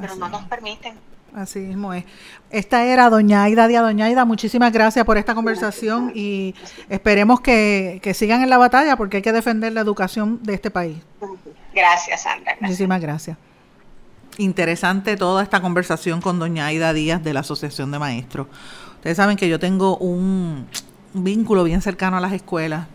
[0.00, 0.94] pero no nos permiten.
[1.34, 2.04] Así mismo es.
[2.50, 3.82] Esta era Doña Aida Díaz.
[3.82, 6.54] Doña Aida, muchísimas gracias por esta conversación y
[6.88, 10.98] esperemos que, sigan en la batalla porque hay que defender la educación de este país.
[11.72, 12.56] Gracias, Sandra.
[12.60, 13.36] Muchísimas gracias
[14.38, 18.46] interesante toda esta conversación con doña Aida Díaz de la Asociación de Maestros.
[18.96, 20.66] Ustedes saben que yo tengo un,
[21.14, 22.86] vínculo bien cercano a las escuelas.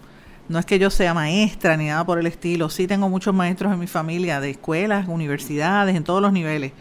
[0.48, 2.70] No es que yo sea maestra ni nada por el estilo.
[2.70, 6.72] Sí tengo muchos maestros en mi familia de escuelas, universidades, en todos los niveles.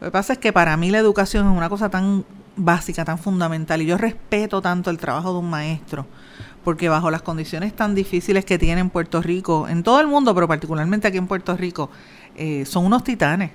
[0.00, 2.24] Lo que pasa es que para mí la educación es una cosa tan
[2.56, 3.80] básica, tan fundamental.
[3.80, 6.06] Y yo respeto tanto el trabajo de un maestro.
[6.62, 10.34] Porque bajo las condiciones tan difíciles que tiene en Puerto Rico, en todo el mundo,
[10.34, 11.90] pero particularmente aquí en Puerto Rico,
[12.34, 13.52] eh, son unos titanes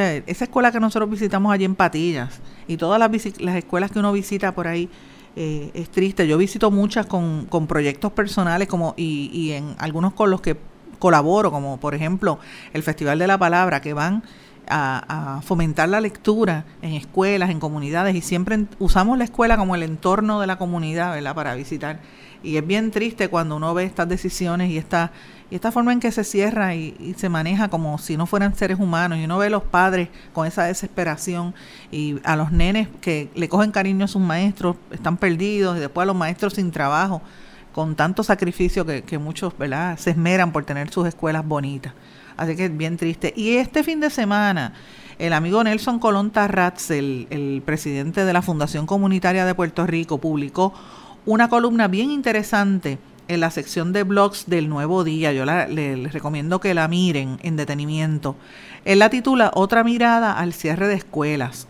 [0.00, 4.12] esa escuela que nosotros visitamos allí en Patillas y todas las, las escuelas que uno
[4.12, 4.88] visita por ahí
[5.36, 6.26] eh, es triste.
[6.26, 10.56] Yo visito muchas con, con proyectos personales como y, y en algunos con los que
[10.98, 12.38] colaboro, como por ejemplo
[12.72, 14.22] el Festival de la Palabra, que van
[14.68, 19.74] a, a, fomentar la lectura en escuelas, en comunidades, y siempre usamos la escuela como
[19.74, 22.00] el entorno de la comunidad, ¿verdad?, para visitar.
[22.42, 25.12] Y es bien triste cuando uno ve estas decisiones y esta
[25.52, 28.80] y esta forma en que se cierra y, se maneja como si no fueran seres
[28.80, 31.54] humanos y uno ve a los padres con esa desesperación
[31.90, 36.04] y a los nenes que le cogen cariño a sus maestros, están perdidos y después
[36.04, 37.20] a los maestros sin trabajo,
[37.74, 39.98] con tanto sacrificio que, muchos ¿verdad?
[39.98, 41.92] se esmeran por tener sus escuelas bonitas.
[42.38, 43.34] Así que es bien triste.
[43.36, 44.72] Y este fin de semana,
[45.18, 50.16] el amigo Nelson Colón Tarratz, el, el presidente de la Fundación Comunitaria de Puerto Rico,
[50.16, 50.72] publicó
[51.26, 52.98] una columna bien interesante
[53.28, 55.32] en la sección de blogs del Nuevo Día.
[55.32, 58.36] Yo les recomiendo que la miren en detenimiento.
[58.84, 61.68] Él la titula Otra mirada al cierre de escuelas.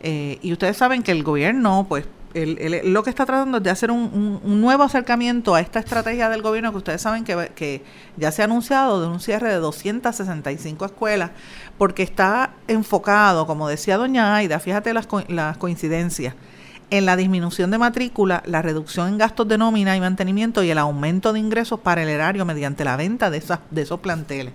[0.00, 3.90] Eh, y ustedes saben que el gobierno, pues, lo que está tratando es de hacer
[3.90, 7.82] un, nuevo acercamiento a esta estrategia del gobierno que ustedes saben que, que
[8.18, 11.30] ya se ha anunciado de un cierre de 265 escuelas,
[11.78, 16.34] porque está enfocado, como decía doña Aida, fíjate las, las coincidencias,
[16.90, 20.78] en la disminución de matrícula, la reducción en gastos de nómina y mantenimiento y el
[20.78, 24.52] aumento de ingresos para el erario mediante la venta de, esas, de esos planteles.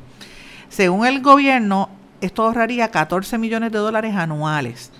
[0.69, 1.89] Según el gobierno,
[2.21, 4.91] esto ahorraría 14 millones de dólares anuales.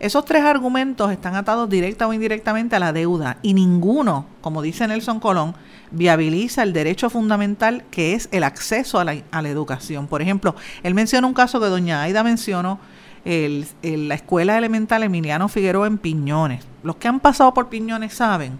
[0.00, 4.86] Esos tres argumentos están atados directa o indirectamente a la deuda y ninguno, como dice
[4.86, 5.54] Nelson Colón,
[5.90, 10.06] viabiliza el derecho fundamental que es el acceso a la, a la educación.
[10.06, 12.78] Por ejemplo, él menciona un caso que doña Aida mencionó
[13.28, 16.64] el, la escuela elemental Emiliano Figueroa en Piñones.
[16.82, 18.58] Los que han pasado por Piñones saben,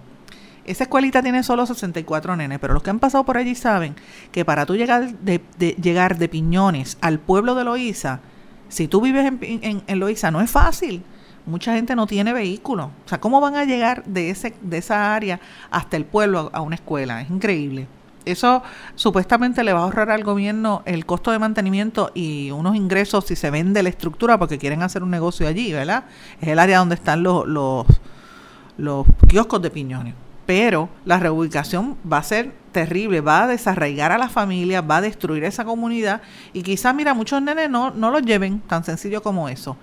[0.66, 3.95] esa escuelita tiene solo 64 nenes, pero los que han pasado por allí saben
[4.31, 5.41] que para tú llegar de,
[5.81, 8.21] llegar de Piñones al pueblo de Loíza,
[8.69, 11.03] si tú vives en, en, en Loíza, no es fácil.
[11.47, 12.91] Mucha gente no tiene vehículo.
[13.07, 15.41] O sea, ¿cómo van a llegar de, ese, de esa área
[15.71, 17.23] hasta el pueblo a una escuela?
[17.23, 17.89] Es increíble.
[18.25, 18.62] Eso
[18.95, 23.37] supuestamente le va a ahorrar al gobierno el costo de mantenimiento y unos ingresos si
[23.37, 26.05] se vende la estructura porque quieren hacer un negocio allí, ¿verdad?
[26.41, 30.14] Es el área donde están los, los, kioscos de piñones.
[30.47, 35.01] Pero la reubicación va a ser terrible, va a desarraigar a las familias, va a
[35.03, 39.49] destruir esa comunidad y quizás, mira, muchos nenes no, no los lleven tan sencillo como
[39.49, 39.77] eso.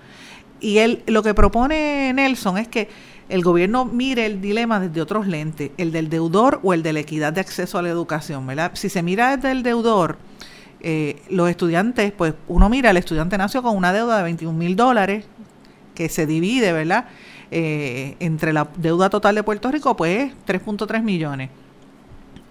[0.60, 2.88] Y él, lo que propone Nelson es que
[3.28, 7.00] el gobierno mire el dilema desde otros lentes, el del deudor o el de la
[7.00, 8.72] equidad de acceso a la educación, ¿verdad?
[8.74, 10.16] Si se mira desde el deudor,
[10.80, 14.76] eh, los estudiantes, pues uno mira, el estudiante nació con una deuda de 21 mil
[14.76, 15.24] dólares
[15.94, 17.06] que se divide, ¿verdad?
[17.50, 21.50] Eh, entre la deuda total de Puerto Rico, pues 3.3 millones.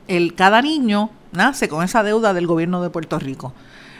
[0.07, 3.53] El, cada niño nace con esa deuda del gobierno de Puerto Rico.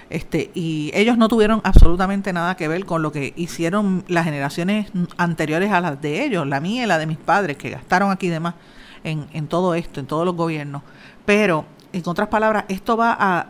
[0.10, 4.92] Este, y ellos no tuvieron absolutamente nada que ver con lo que hicieron las generaciones
[5.18, 8.30] anteriores a las de ellos, la mía y la de mis padres, que gastaron aquí
[8.30, 8.54] de más
[9.04, 10.84] en, en todo esto, en todos los gobiernos.
[11.26, 13.48] Pero, en otras palabras, esto va a,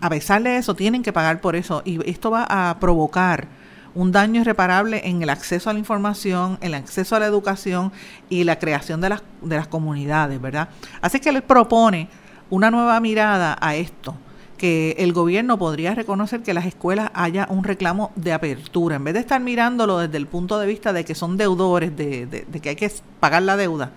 [0.00, 3.46] a pesar de eso, tienen que pagar por eso, y esto va a provocar
[3.94, 7.92] un daño irreparable en el acceso a la información, el acceso a la educación
[8.28, 10.68] y la creación de las, de las comunidades, ¿verdad?
[11.00, 12.08] Así que les propone
[12.50, 14.16] una nueva mirada a esto
[14.64, 19.12] que el gobierno podría reconocer que las escuelas haya un reclamo de apertura, en vez
[19.12, 22.74] de estar mirándolo desde el punto de vista de que son deudores, de, que hay
[22.74, 22.90] que
[23.20, 23.90] pagar la deuda.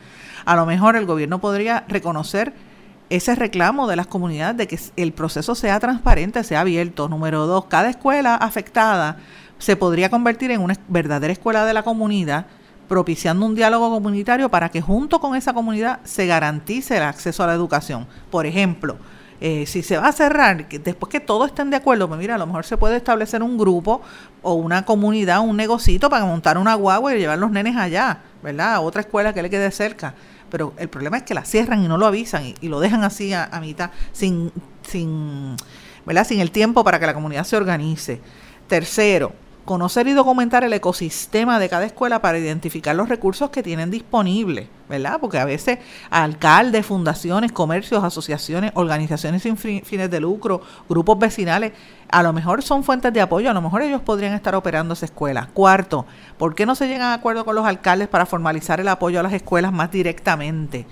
[0.43, 2.51] A lo mejor el gobierno podría reconocer
[3.09, 7.07] ese reclamo de las comunidades de que el proceso sea transparente, sea abierto.
[7.07, 9.19] Número dos, cada escuela afectada
[9.59, 12.45] se podría convertir en una verdadera escuela de la comunidad,
[12.89, 17.47] propiciando un diálogo comunitario para que junto con esa comunidad se garantice el acceso a
[17.47, 18.05] la educación.
[18.29, 18.97] Por ejemplo,
[19.39, 22.37] eh, si se va a cerrar, después que todos estén de acuerdo, pues mira, a
[22.37, 24.01] lo mejor se puede establecer un grupo
[24.41, 28.75] o una comunidad, un negocito para montar una guagua y llevar los nenes allá, ¿verdad?
[28.75, 30.15] A otra escuela que le quede cerca.
[30.49, 33.33] Pero el problema es que la cierran y no lo avisan y, lo dejan así
[33.33, 35.55] a, mitad, sin, sin,
[36.05, 36.25] ¿verdad?
[36.25, 38.21] sin el tiempo para que la comunidad se organice.
[38.67, 39.33] Tercero,
[39.67, 44.69] conocer y documentar el ecosistema de cada escuela para identificar los recursos que tienen disponibles,
[44.89, 45.17] ¿verdad?
[45.19, 51.73] Porque a veces alcaldes, fundaciones, comercios, asociaciones, organizaciones sin fines de lucro, grupos vecinales,
[52.09, 55.05] a lo mejor son fuentes de apoyo, a lo mejor ellos podrían estar operando esa
[55.05, 55.49] escuela.
[55.53, 56.05] Cuarto,
[56.37, 59.23] ¿por qué no se llegan a acuerdo con los alcaldes para formalizar el apoyo a
[59.23, 60.87] las escuelas más directamente?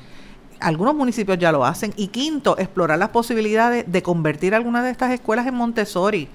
[0.59, 1.93] Algunos municipios ya lo hacen.
[1.95, 6.28] Y quinto, explorar las posibilidades de convertir algunas de estas escuelas en Montessori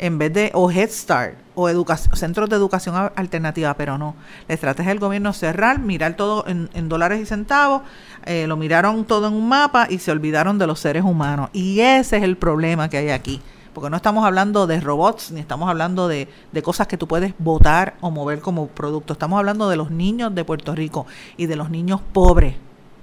[0.00, 1.68] en vez de o Head Start o
[2.14, 4.16] centros de educación alternativa, pero no.
[4.48, 7.82] La estrategia del gobierno es cerrar, mirar todo en, dólares y centavos,
[8.24, 11.50] eh, lo miraron todo en un mapa y se olvidaron de los seres humanos.
[11.52, 13.42] Y ese es el problema que hay aquí.
[13.74, 17.34] Porque no estamos hablando de robots, ni estamos hablando de, de cosas que tú puedes
[17.38, 19.12] votar o mover como producto.
[19.12, 22.56] Estamos hablando de los niños de Puerto Rico y de los niños pobres,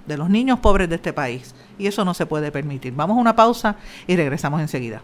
[0.07, 1.53] de los niños pobres de este país.
[1.77, 2.91] Y eso no se puede permitir.
[2.93, 3.75] Vamos a una pausa
[4.07, 5.03] y regresamos enseguida.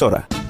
[0.00, 0.49] emisora.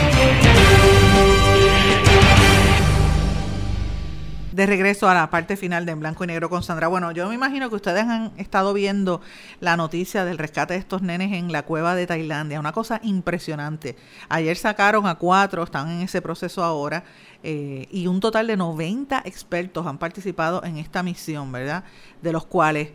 [4.51, 6.89] De regreso a la parte final de En Blanco y Negro con Sandra.
[6.89, 9.21] Bueno, yo me imagino que ustedes han estado viendo
[9.61, 12.59] la noticia del rescate de estos nenes en la cueva de Tailandia.
[12.59, 13.95] Una cosa impresionante.
[14.27, 17.05] Ayer sacaron a cuatro, están en ese proceso ahora,
[17.43, 21.85] eh, y un total de 90 expertos han participado en esta misión, ¿verdad?
[22.21, 22.89] De los cuales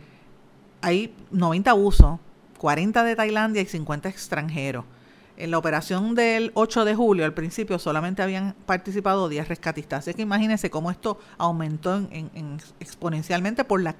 [0.81, 2.19] hay 90 usos,
[2.59, 4.85] 40 de Tailandia y 50 extranjeros.
[5.37, 9.99] En la operación del 8 de julio, al principio, solamente habían participado 10 rescatistas.
[9.99, 13.95] Así que imagínense cómo esto aumentó en, exponencialmente por la,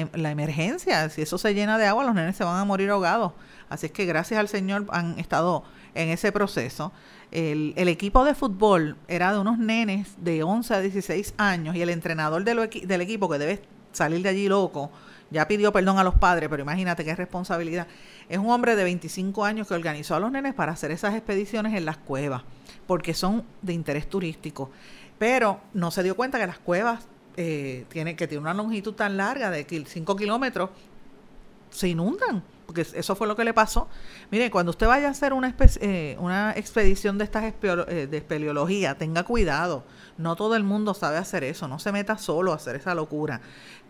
[0.00, 1.10] emergencia.
[1.10, 3.32] Si eso se llena de agua, los nenes se van a morir ahogados.
[3.68, 6.92] Así es que gracias al Señor han estado en ese proceso.
[7.30, 11.82] El, el, equipo de fútbol era de unos nenes de 11 a 16 años y
[11.82, 13.60] el entrenador del equipo, que debe
[13.92, 14.90] salir de allí loco,
[15.30, 17.86] ya pidió perdón a los padres, pero imagínate qué responsabilidad.
[18.28, 21.74] Es un hombre de 25 años que organizó a los nenes para hacer esas expediciones
[21.74, 22.42] en las cuevas,
[22.86, 24.70] porque son de interés turístico.
[25.18, 27.06] Pero no se dio cuenta que las cuevas
[27.36, 30.70] eh, tienen, que tienen una longitud tan larga de 5 kilómetros,
[31.70, 33.88] se inundan, porque eso fue lo que le pasó.
[34.30, 38.96] Mire, cuando usted vaya a hacer una, eh, una expedición de estas eh, de espeleología,
[38.96, 39.84] tenga cuidado.
[40.18, 43.40] No todo el mundo sabe hacer eso, no se meta solo a hacer esa locura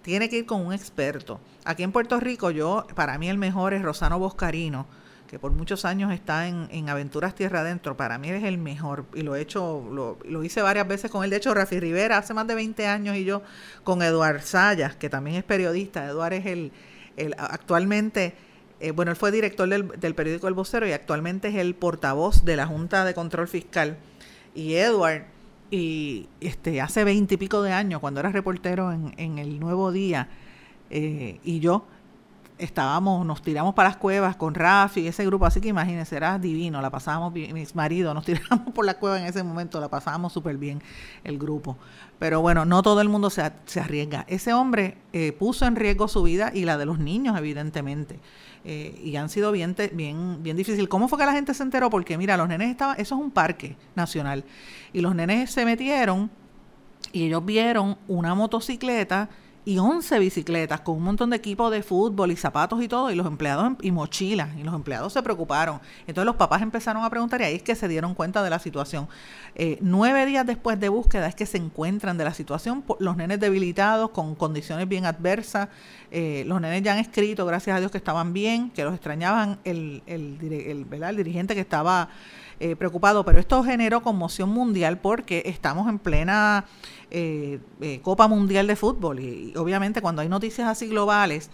[0.02, 1.40] tiene que ir con un experto.
[1.64, 4.86] Aquí en Puerto Rico, yo, para mí el mejor es Rosano Boscarino,
[5.26, 7.96] que por muchos años está en, Aventuras Tierra Adentro.
[7.96, 9.84] Para mí es el mejor y lo he hecho,
[10.24, 11.30] lo, hice varias veces con él.
[11.30, 13.42] De hecho, Rafi Rivera hace más de 20 años y yo
[13.84, 16.06] con Eduard Sayas, que también es periodista.
[16.06, 16.72] Eduard es el,
[17.18, 18.34] el actualmente,
[18.80, 22.46] eh, bueno, él fue director del, del periódico El Vocero y actualmente es el portavoz
[22.46, 23.98] de la Junta de Control Fiscal.
[24.54, 25.26] Y Eduard
[25.70, 29.92] y este, hace veinte y pico de años, cuando era reportero en, en el Nuevo
[29.92, 30.28] Día,
[30.90, 31.84] eh, y yo
[32.58, 36.38] estábamos, nos tiramos para las cuevas con Rafi y ese grupo, así que imagínense, era
[36.38, 39.88] divino, la pasábamos bien, mis maridos, nos tiramos por la cueva en ese momento, la
[39.88, 40.82] pasábamos súper bien
[41.24, 41.76] el grupo.
[42.18, 44.24] Pero bueno, no todo el mundo se, se arriesga.
[44.28, 48.18] Ese hombre eh, puso en riesgo su vida y la de los niños, evidentemente.
[48.64, 50.88] Eh, y han sido bien, bien, bien difícil.
[50.88, 51.90] ¿Cómo fue que la gente se enteró?
[51.90, 54.44] Porque mira, los nenes estaban, eso es un parque nacional,
[54.92, 56.30] y los nenes se metieron
[57.12, 59.28] y ellos vieron una motocicleta
[59.68, 63.14] y 11 bicicletas con un montón de equipos de fútbol y zapatos y todo, y
[63.14, 65.78] los empleados em, y mochilas, y los empleados se preocuparon.
[66.06, 68.60] Entonces los papás empezaron a preguntar y ahí es que se dieron cuenta de la
[68.60, 69.08] situación.
[69.54, 73.40] Eh, nueve días después de búsqueda es que se encuentran de la situación, los nenes
[73.40, 75.68] debilitados, con condiciones bien adversas,
[76.10, 79.58] eh, los nenes ya han escrito, gracias a Dios que estaban bien, que los extrañaban
[79.64, 80.38] el, el,
[80.90, 82.08] el dirigente que estaba
[82.60, 86.64] eh, preocupado, pero esto generó conmoción mundial porque estamos en plena
[87.08, 91.50] eh, eh, Copa Mundial de Fútbol y, obviamente cuando hay noticias así globales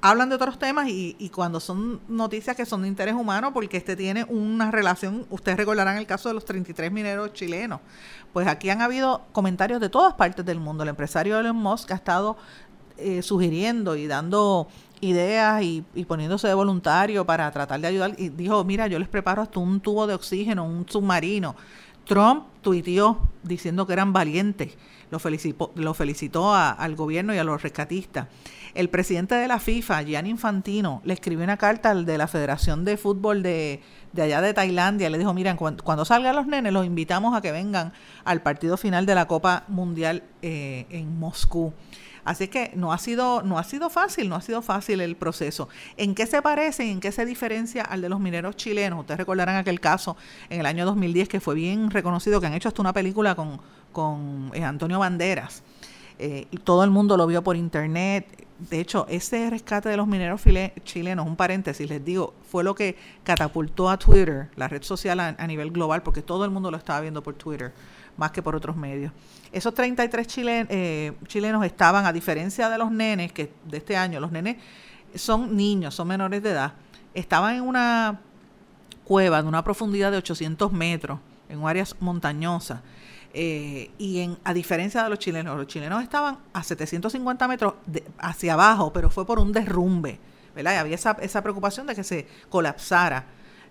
[0.00, 3.76] hablan de otros temas y, y, cuando son noticias que son de interés humano, porque
[3.76, 7.78] este tiene una relación, ustedes recordarán el caso de los 33 mineros chilenos,
[8.32, 10.82] pues aquí han habido comentarios de todas partes del mundo.
[10.82, 12.36] El empresario Elon Musk ha estado
[13.22, 14.68] sugiriendo y dando
[15.02, 18.14] ideas y, poniéndose de voluntario para tratar de ayudar.
[18.16, 21.54] Y dijo, mira, yo les preparo hasta un tubo de oxígeno, un submarino.
[22.06, 24.76] Trump tuiteó diciendo que eran valientes.
[25.10, 28.28] Lo felicitó, lo felicitó al gobierno y a los rescatistas.
[28.74, 32.86] El presidente de la FIFA, Gianni Infantino, le escribió una carta al de la Federación
[32.86, 33.82] de Fútbol de,
[34.16, 35.10] allá de Tailandia.
[35.10, 37.92] Le dijo, miren, cuando, salgan los nenes, los invitamos a que vengan
[38.24, 41.74] al partido final de la Copa Mundial eh, en Moscú.
[42.24, 45.68] Así que no ha sido, no ha sido fácil, no ha sido fácil el proceso.
[45.96, 49.00] ¿En qué se parece y en qué se diferencia al de los mineros chilenos?
[49.00, 50.16] Ustedes recordarán aquel caso
[50.48, 53.60] en el año 2010 que fue bien reconocido, que han hecho hasta una película con,
[53.90, 55.62] con eh, Antonio Banderas.
[56.18, 58.46] Eh, todo el mundo lo vio por internet.
[58.70, 60.40] De hecho, ese rescate de los mineros
[60.84, 65.34] chilenos, un paréntesis, les digo, fue lo que catapultó a Twitter, la red social a,
[65.36, 67.72] a nivel global, porque todo el mundo lo estaba viendo por Twitter,
[68.16, 69.12] más que por otros medios.
[69.50, 74.20] Esos 33 chilen, eh, chilenos estaban, a diferencia de los nenes que de este año,
[74.20, 74.56] los nenes
[75.14, 76.72] son niños, son menores de edad,
[77.14, 78.20] estaban en una
[79.04, 82.80] cueva de una profundidad de 800 metros, en áreas montañosas.
[83.34, 87.74] Eh, y en, a diferencia de los chilenos, los chilenos estaban a 750 metros
[88.18, 90.18] hacia abajo, pero fue por un derrumbe,
[90.54, 90.74] ¿verdad?
[90.74, 93.24] Y había esa, esa preocupación de que se colapsara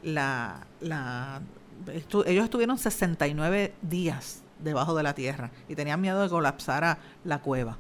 [0.04, 0.66] la...
[0.80, 1.42] la
[2.26, 7.78] ellos estuvieron 69 días debajo de la tierra y tenían miedo de colapsar la cueva.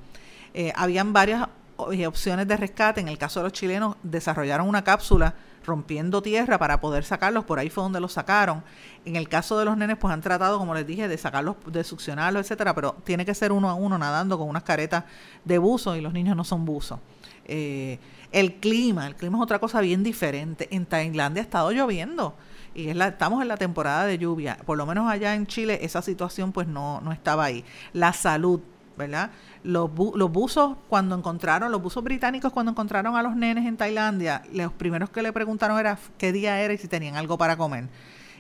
[0.54, 1.48] Eh, habían varias
[1.92, 3.02] eh, opciones de rescate.
[3.02, 5.34] En el caso de los chilenos, desarrollaron una cápsula
[5.66, 7.46] rompiendo tierra para poder sacarlos.
[7.46, 8.64] Por ahí fue donde los sacaron.
[9.06, 11.84] En el caso de los nenes, pues han tratado, como les dije, de sacarlos, de
[11.84, 15.06] succionarlos, etcétera, pero tiene que ser uno a uno nadando con unas caretas
[15.46, 17.00] de buzo y los niños no son buzos.
[17.46, 18.00] Eh,
[18.32, 20.68] el clima, el clima es otra cosa bien diferente.
[20.72, 22.36] En Tailandia ha estado lloviendo
[22.74, 24.58] y es la, estamos en la temporada de lluvia.
[24.66, 27.66] Por lo menos allá en Chile esa situación pues no, no estaba ahí.
[27.94, 28.62] La salud,
[28.98, 29.32] ¿verdad?
[29.64, 34.44] Los, los buzos, cuando encontraron, los buzos británicos, cuando encontraron a los nenes en Tailandia,
[34.54, 37.90] los primeros que le preguntaron era qué día era y si tenían algo para comer.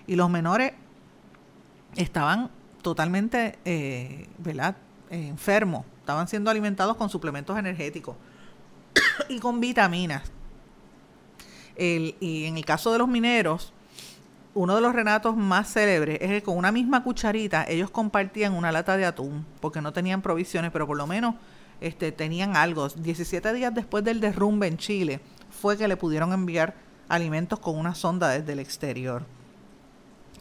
[0.07, 0.73] Y los menores
[1.95, 2.49] estaban
[2.81, 4.75] totalmente, eh, ¿verdad?
[5.09, 8.15] enfermos, estaban siendo alimentados con suplementos energéticos
[9.29, 10.31] y con vitaminas.
[11.77, 13.73] y en el caso de los mineros,
[14.53, 18.71] uno de los renatos más célebres es que con una misma cucharita ellos compartían una
[18.71, 21.35] lata de atún, porque no tenían provisiones, pero por lo menos
[21.79, 22.87] este, tenían algo.
[22.89, 26.75] 17 días después del derrumbe en Chile fue que le pudieron enviar
[27.07, 29.25] alimentos con una sonda desde el exterior.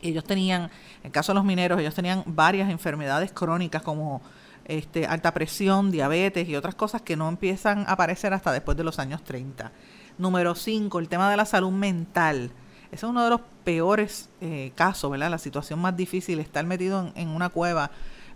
[0.02, 0.70] Ellos tenían,
[1.02, 4.22] en caso de los mineros, ellos tenían varias enfermedades crónicas como
[4.64, 8.84] este, alta presión, diabetes y otras cosas que no empiezan a aparecer hasta después de
[8.84, 9.70] los años 30.
[10.18, 12.50] Número 5, el tema de la salud mental.
[12.90, 13.40] Ese es uno de los
[13.70, 15.30] peores eh, casos, ¿verdad?
[15.30, 17.92] La situación más difícil, estar metido en, una cueva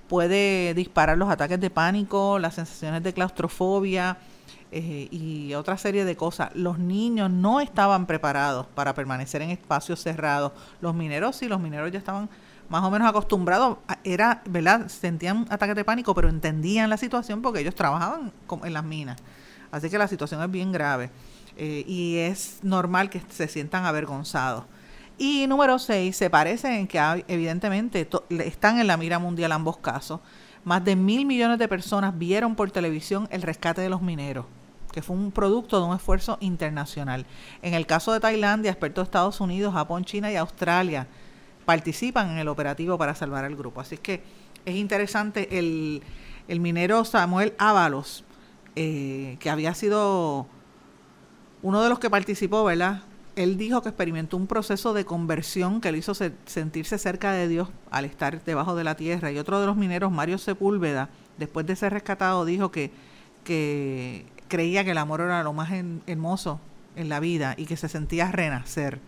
[0.06, 4.16] puede disparar los ataques de pánico, las sensaciones de claustrofobia
[4.70, 6.54] eh, y otra serie de cosas.
[6.54, 10.52] Los niños no estaban preparados para permanecer en espacios cerrados.
[10.80, 12.28] Los mineros sí, los mineros ya estaban
[12.68, 14.86] más o menos acostumbrados, era, ¿verdad?
[14.86, 18.30] Sentían ataques de pánico, pero entendían la situación porque ellos trabajaban
[18.62, 19.20] en las minas.
[19.72, 21.10] Así que la situación es bien grave
[21.56, 24.64] eh, y es normal que se sientan avergonzados.
[25.16, 26.98] Y número seis, se parece en que
[27.28, 30.20] evidentemente están en la mira mundial ambos casos.
[30.64, 34.46] Más de mil millones de personas vieron por televisión el rescate de los mineros,
[34.92, 37.26] que fue un producto de un esfuerzo internacional.
[37.62, 41.06] En el caso de Tailandia, expertos de Estados Unidos, Japón, China y Australia
[41.64, 43.80] participan en el operativo para salvar al grupo.
[43.80, 44.22] Así que
[44.64, 46.02] es interesante el,
[46.48, 48.24] el minero Samuel Ábalos,
[48.74, 50.46] eh, que había sido
[51.62, 53.02] uno de los que participó, ¿verdad?
[53.36, 57.68] Él dijo que experimentó un proceso de conversión que le hizo sentirse cerca de Dios
[57.90, 59.32] al estar debajo de la tierra.
[59.32, 61.08] Y otro de los mineros, Mario Sepúlveda,
[61.38, 62.92] después de ser rescatado, dijo que,
[63.42, 65.70] que creía que el amor era lo más
[66.06, 66.60] hermoso
[66.94, 69.00] en la vida y que se sentía renacer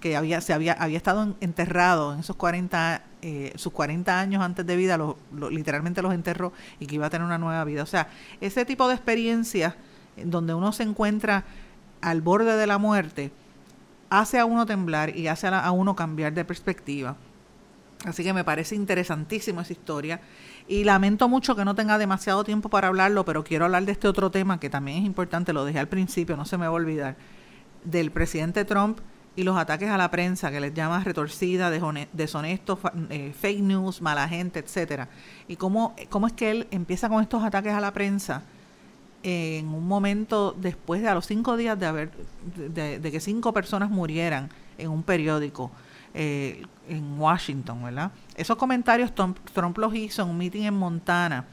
[0.00, 4.66] que había, se había, había estado enterrado en esos 40, eh, sus 40 años antes
[4.66, 5.16] de vida, lo,
[5.50, 7.82] literalmente los enterró y que iba a tener una nueva vida.
[7.82, 8.08] O sea,
[8.40, 9.74] ese tipo de experiencias
[10.24, 11.44] donde uno se encuentra
[12.00, 13.30] al borde de la muerte,
[14.10, 17.16] hace a uno temblar y hace a, uno cambiar de perspectiva.
[18.04, 20.20] Así que me parece interesantísimo esa historia
[20.66, 24.08] y lamento mucho que no tenga demasiado tiempo para hablarlo, pero quiero hablar de este
[24.08, 26.72] otro tema que también es importante, lo dejé al principio, no se me va a
[26.72, 27.16] olvidar,
[27.84, 29.00] del presidente Trump
[29.36, 32.78] y los ataques a la prensa que les llama retorcida, deshonesto,
[33.10, 35.08] eh, fake news, mala gente, etcétera.
[35.46, 38.42] Y cómo, cómo es que él empieza con estos ataques a la prensa
[39.22, 42.10] en un momento después de a los cinco días de haber
[42.56, 44.48] de, que cinco personas murieran
[44.78, 45.70] en un periódico
[46.14, 48.12] eh, en Washington, ¿verdad?
[48.34, 51.44] Esos comentarios Trump, los hizo en un meeting en Montana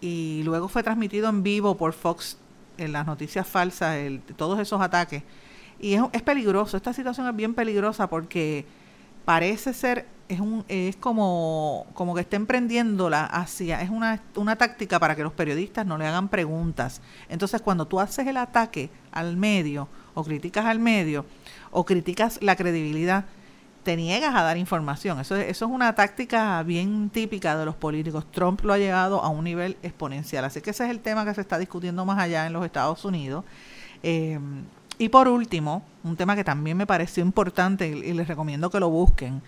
[0.00, 2.38] y luego fue transmitido en vivo por Fox
[2.78, 5.22] en las noticias falsas, el, todos esos ataques
[5.80, 8.64] y es, es peligroso, esta situación es bien peligrosa porque
[9.24, 14.98] parece ser, es, un, es como, como que está emprendiéndola hacia, es una, una táctica
[14.98, 17.02] para que los periodistas no le hagan preguntas.
[17.28, 21.26] Entonces cuando tú haces el ataque al medio o criticas al medio
[21.70, 23.26] o criticas la credibilidad,
[23.82, 25.20] te niegas a dar información.
[25.20, 28.24] Eso, eso es una táctica bien típica de los políticos.
[28.30, 30.44] Trump lo ha llegado a un nivel exponencial.
[30.44, 33.04] Así que ese es el tema que se está discutiendo más allá en los Estados
[33.04, 33.44] Unidos.
[34.02, 34.38] Eh,
[34.98, 38.88] y por último, un tema que también me pareció importante y les recomiendo que lo
[38.88, 39.42] busquen,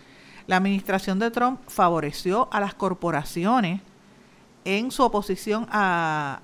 [0.46, 3.80] la administración de Trump favoreció a las corporaciones
[4.64, 6.40] en su oposición a,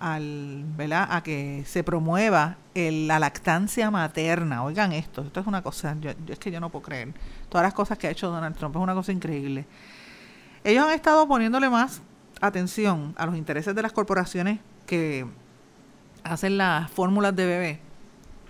[1.25, 4.63] que se promueva la lactancia materna.
[4.65, 7.15] Oigan esto, esto es una cosa, yo, es que yo no puedo creer.
[7.49, 9.67] Todas las cosas que ha hecho Donald Trump es una cosa increíble.
[10.65, 12.03] Ellos han estado poniéndole más
[12.41, 15.27] atención a los intereses de las corporaciones que
[16.25, 17.81] hacen las fórmulas de bebé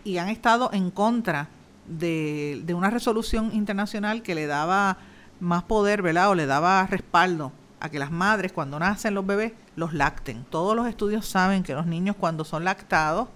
[0.05, 1.48] y han estado en contra
[1.86, 4.98] de, una resolución internacional que le daba
[5.41, 6.30] más poder, ¿verdad?
[6.30, 10.45] O le daba respaldo a que las madres cuando nacen los bebés los lacten.
[10.51, 13.28] Todos los estudios saben que los niños cuando son lactados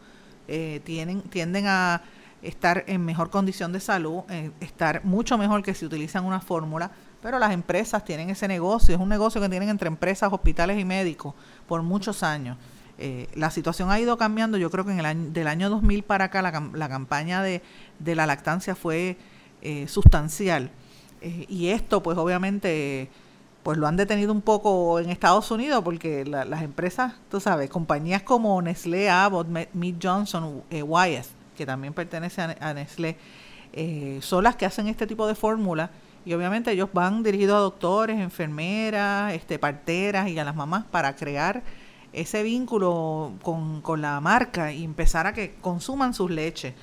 [0.48, 2.02] eh, tienen, tienden a
[2.42, 6.90] estar en mejor condición de salud, eh, estar mucho mejor que si utilizan una fórmula,
[7.22, 10.84] pero las empresas tienen ese negocio, es un negocio que tienen entre empresas, hospitales y
[10.84, 11.34] médicos
[11.66, 12.58] por muchos años.
[12.98, 14.56] Eh, la situación ha ido cambiando.
[14.56, 17.62] Yo creo que en el año, del año 2000 para acá la, la campaña de,
[17.98, 19.16] de, la lactancia fue
[19.62, 20.70] eh, sustancial.
[21.24, 23.08] Eh, y esto, pues obviamente,
[23.62, 28.22] pues lo han detenido un poco en Estados Unidos porque las empresas, tú sabes, compañías
[28.22, 33.16] como Nestlé, Abbott, Mead Johnson, Wyeth, que también pertenece a, Nestlé,
[34.20, 35.88] son las que hacen este tipo de fórmulas
[36.26, 41.16] y obviamente ellos van dirigidos a doctores, enfermeras, este, parteras y a las mamás para
[41.16, 41.62] crear
[42.12, 46.74] ese vínculo con, con la marca y empezar a que consuman sus leches.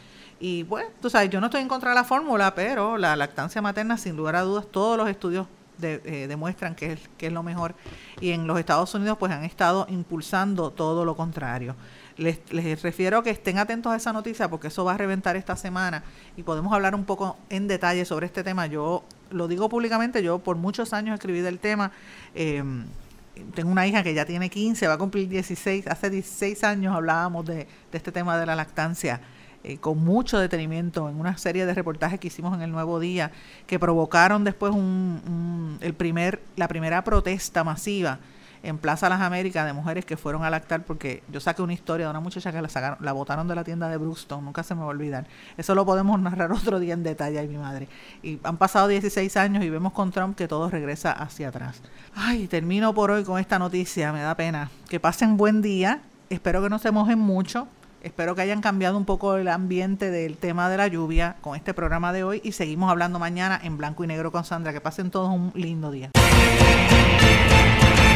[0.43, 3.61] Y bueno, tú sabes, yo no estoy en contra de la fórmula, pero la lactancia
[3.61, 5.45] materna, sin lugar a dudas, todos los estudios
[5.83, 7.75] eh, demuestran que es, que es lo mejor.
[8.19, 11.75] Y en los Estados Unidos, pues han estado impulsando todo lo contrario.
[12.17, 15.55] Les, les refiero que estén atentos a esa noticia porque eso va a reventar esta
[15.55, 16.03] semana
[16.35, 18.65] y podemos hablar un poco en detalle sobre este tema.
[18.65, 21.91] Yo lo digo públicamente, yo por muchos años escribí del tema.
[22.33, 22.63] Eh,
[23.53, 25.85] tengo una hija que ya tiene 15, va a cumplir 16.
[25.85, 29.21] Hace 16 años hablábamos de, de este tema de la lactancia.
[29.63, 33.31] Eh, con mucho detenimiento en una serie de reportajes que hicimos en el Nuevo Día
[33.67, 38.17] que provocaron después un, el primer la primera protesta masiva
[38.63, 42.07] en Plaza Las Américas de mujeres que fueron a lactar porque yo saqué una historia
[42.07, 44.75] de una muchacha que la sacaron, la botaron de la tienda de Brookston, nunca se
[44.75, 45.27] me va a olvidar.
[45.57, 47.87] Eso lo podemos narrar otro día en detalle, mi madre.
[48.21, 51.81] Y han pasado 16 años y vemos con Trump que todo regresa hacia atrás.
[52.15, 54.69] Ay, termino por hoy con esta noticia, me da pena.
[54.89, 57.67] Que pasen buen día, espero que no se mojen mucho.
[58.03, 61.73] Espero que hayan cambiado un poco el ambiente del tema de la lluvia con este
[61.75, 64.73] programa de hoy y seguimos hablando mañana en blanco y negro con Sandra.
[64.73, 66.09] Que pasen todos un lindo día.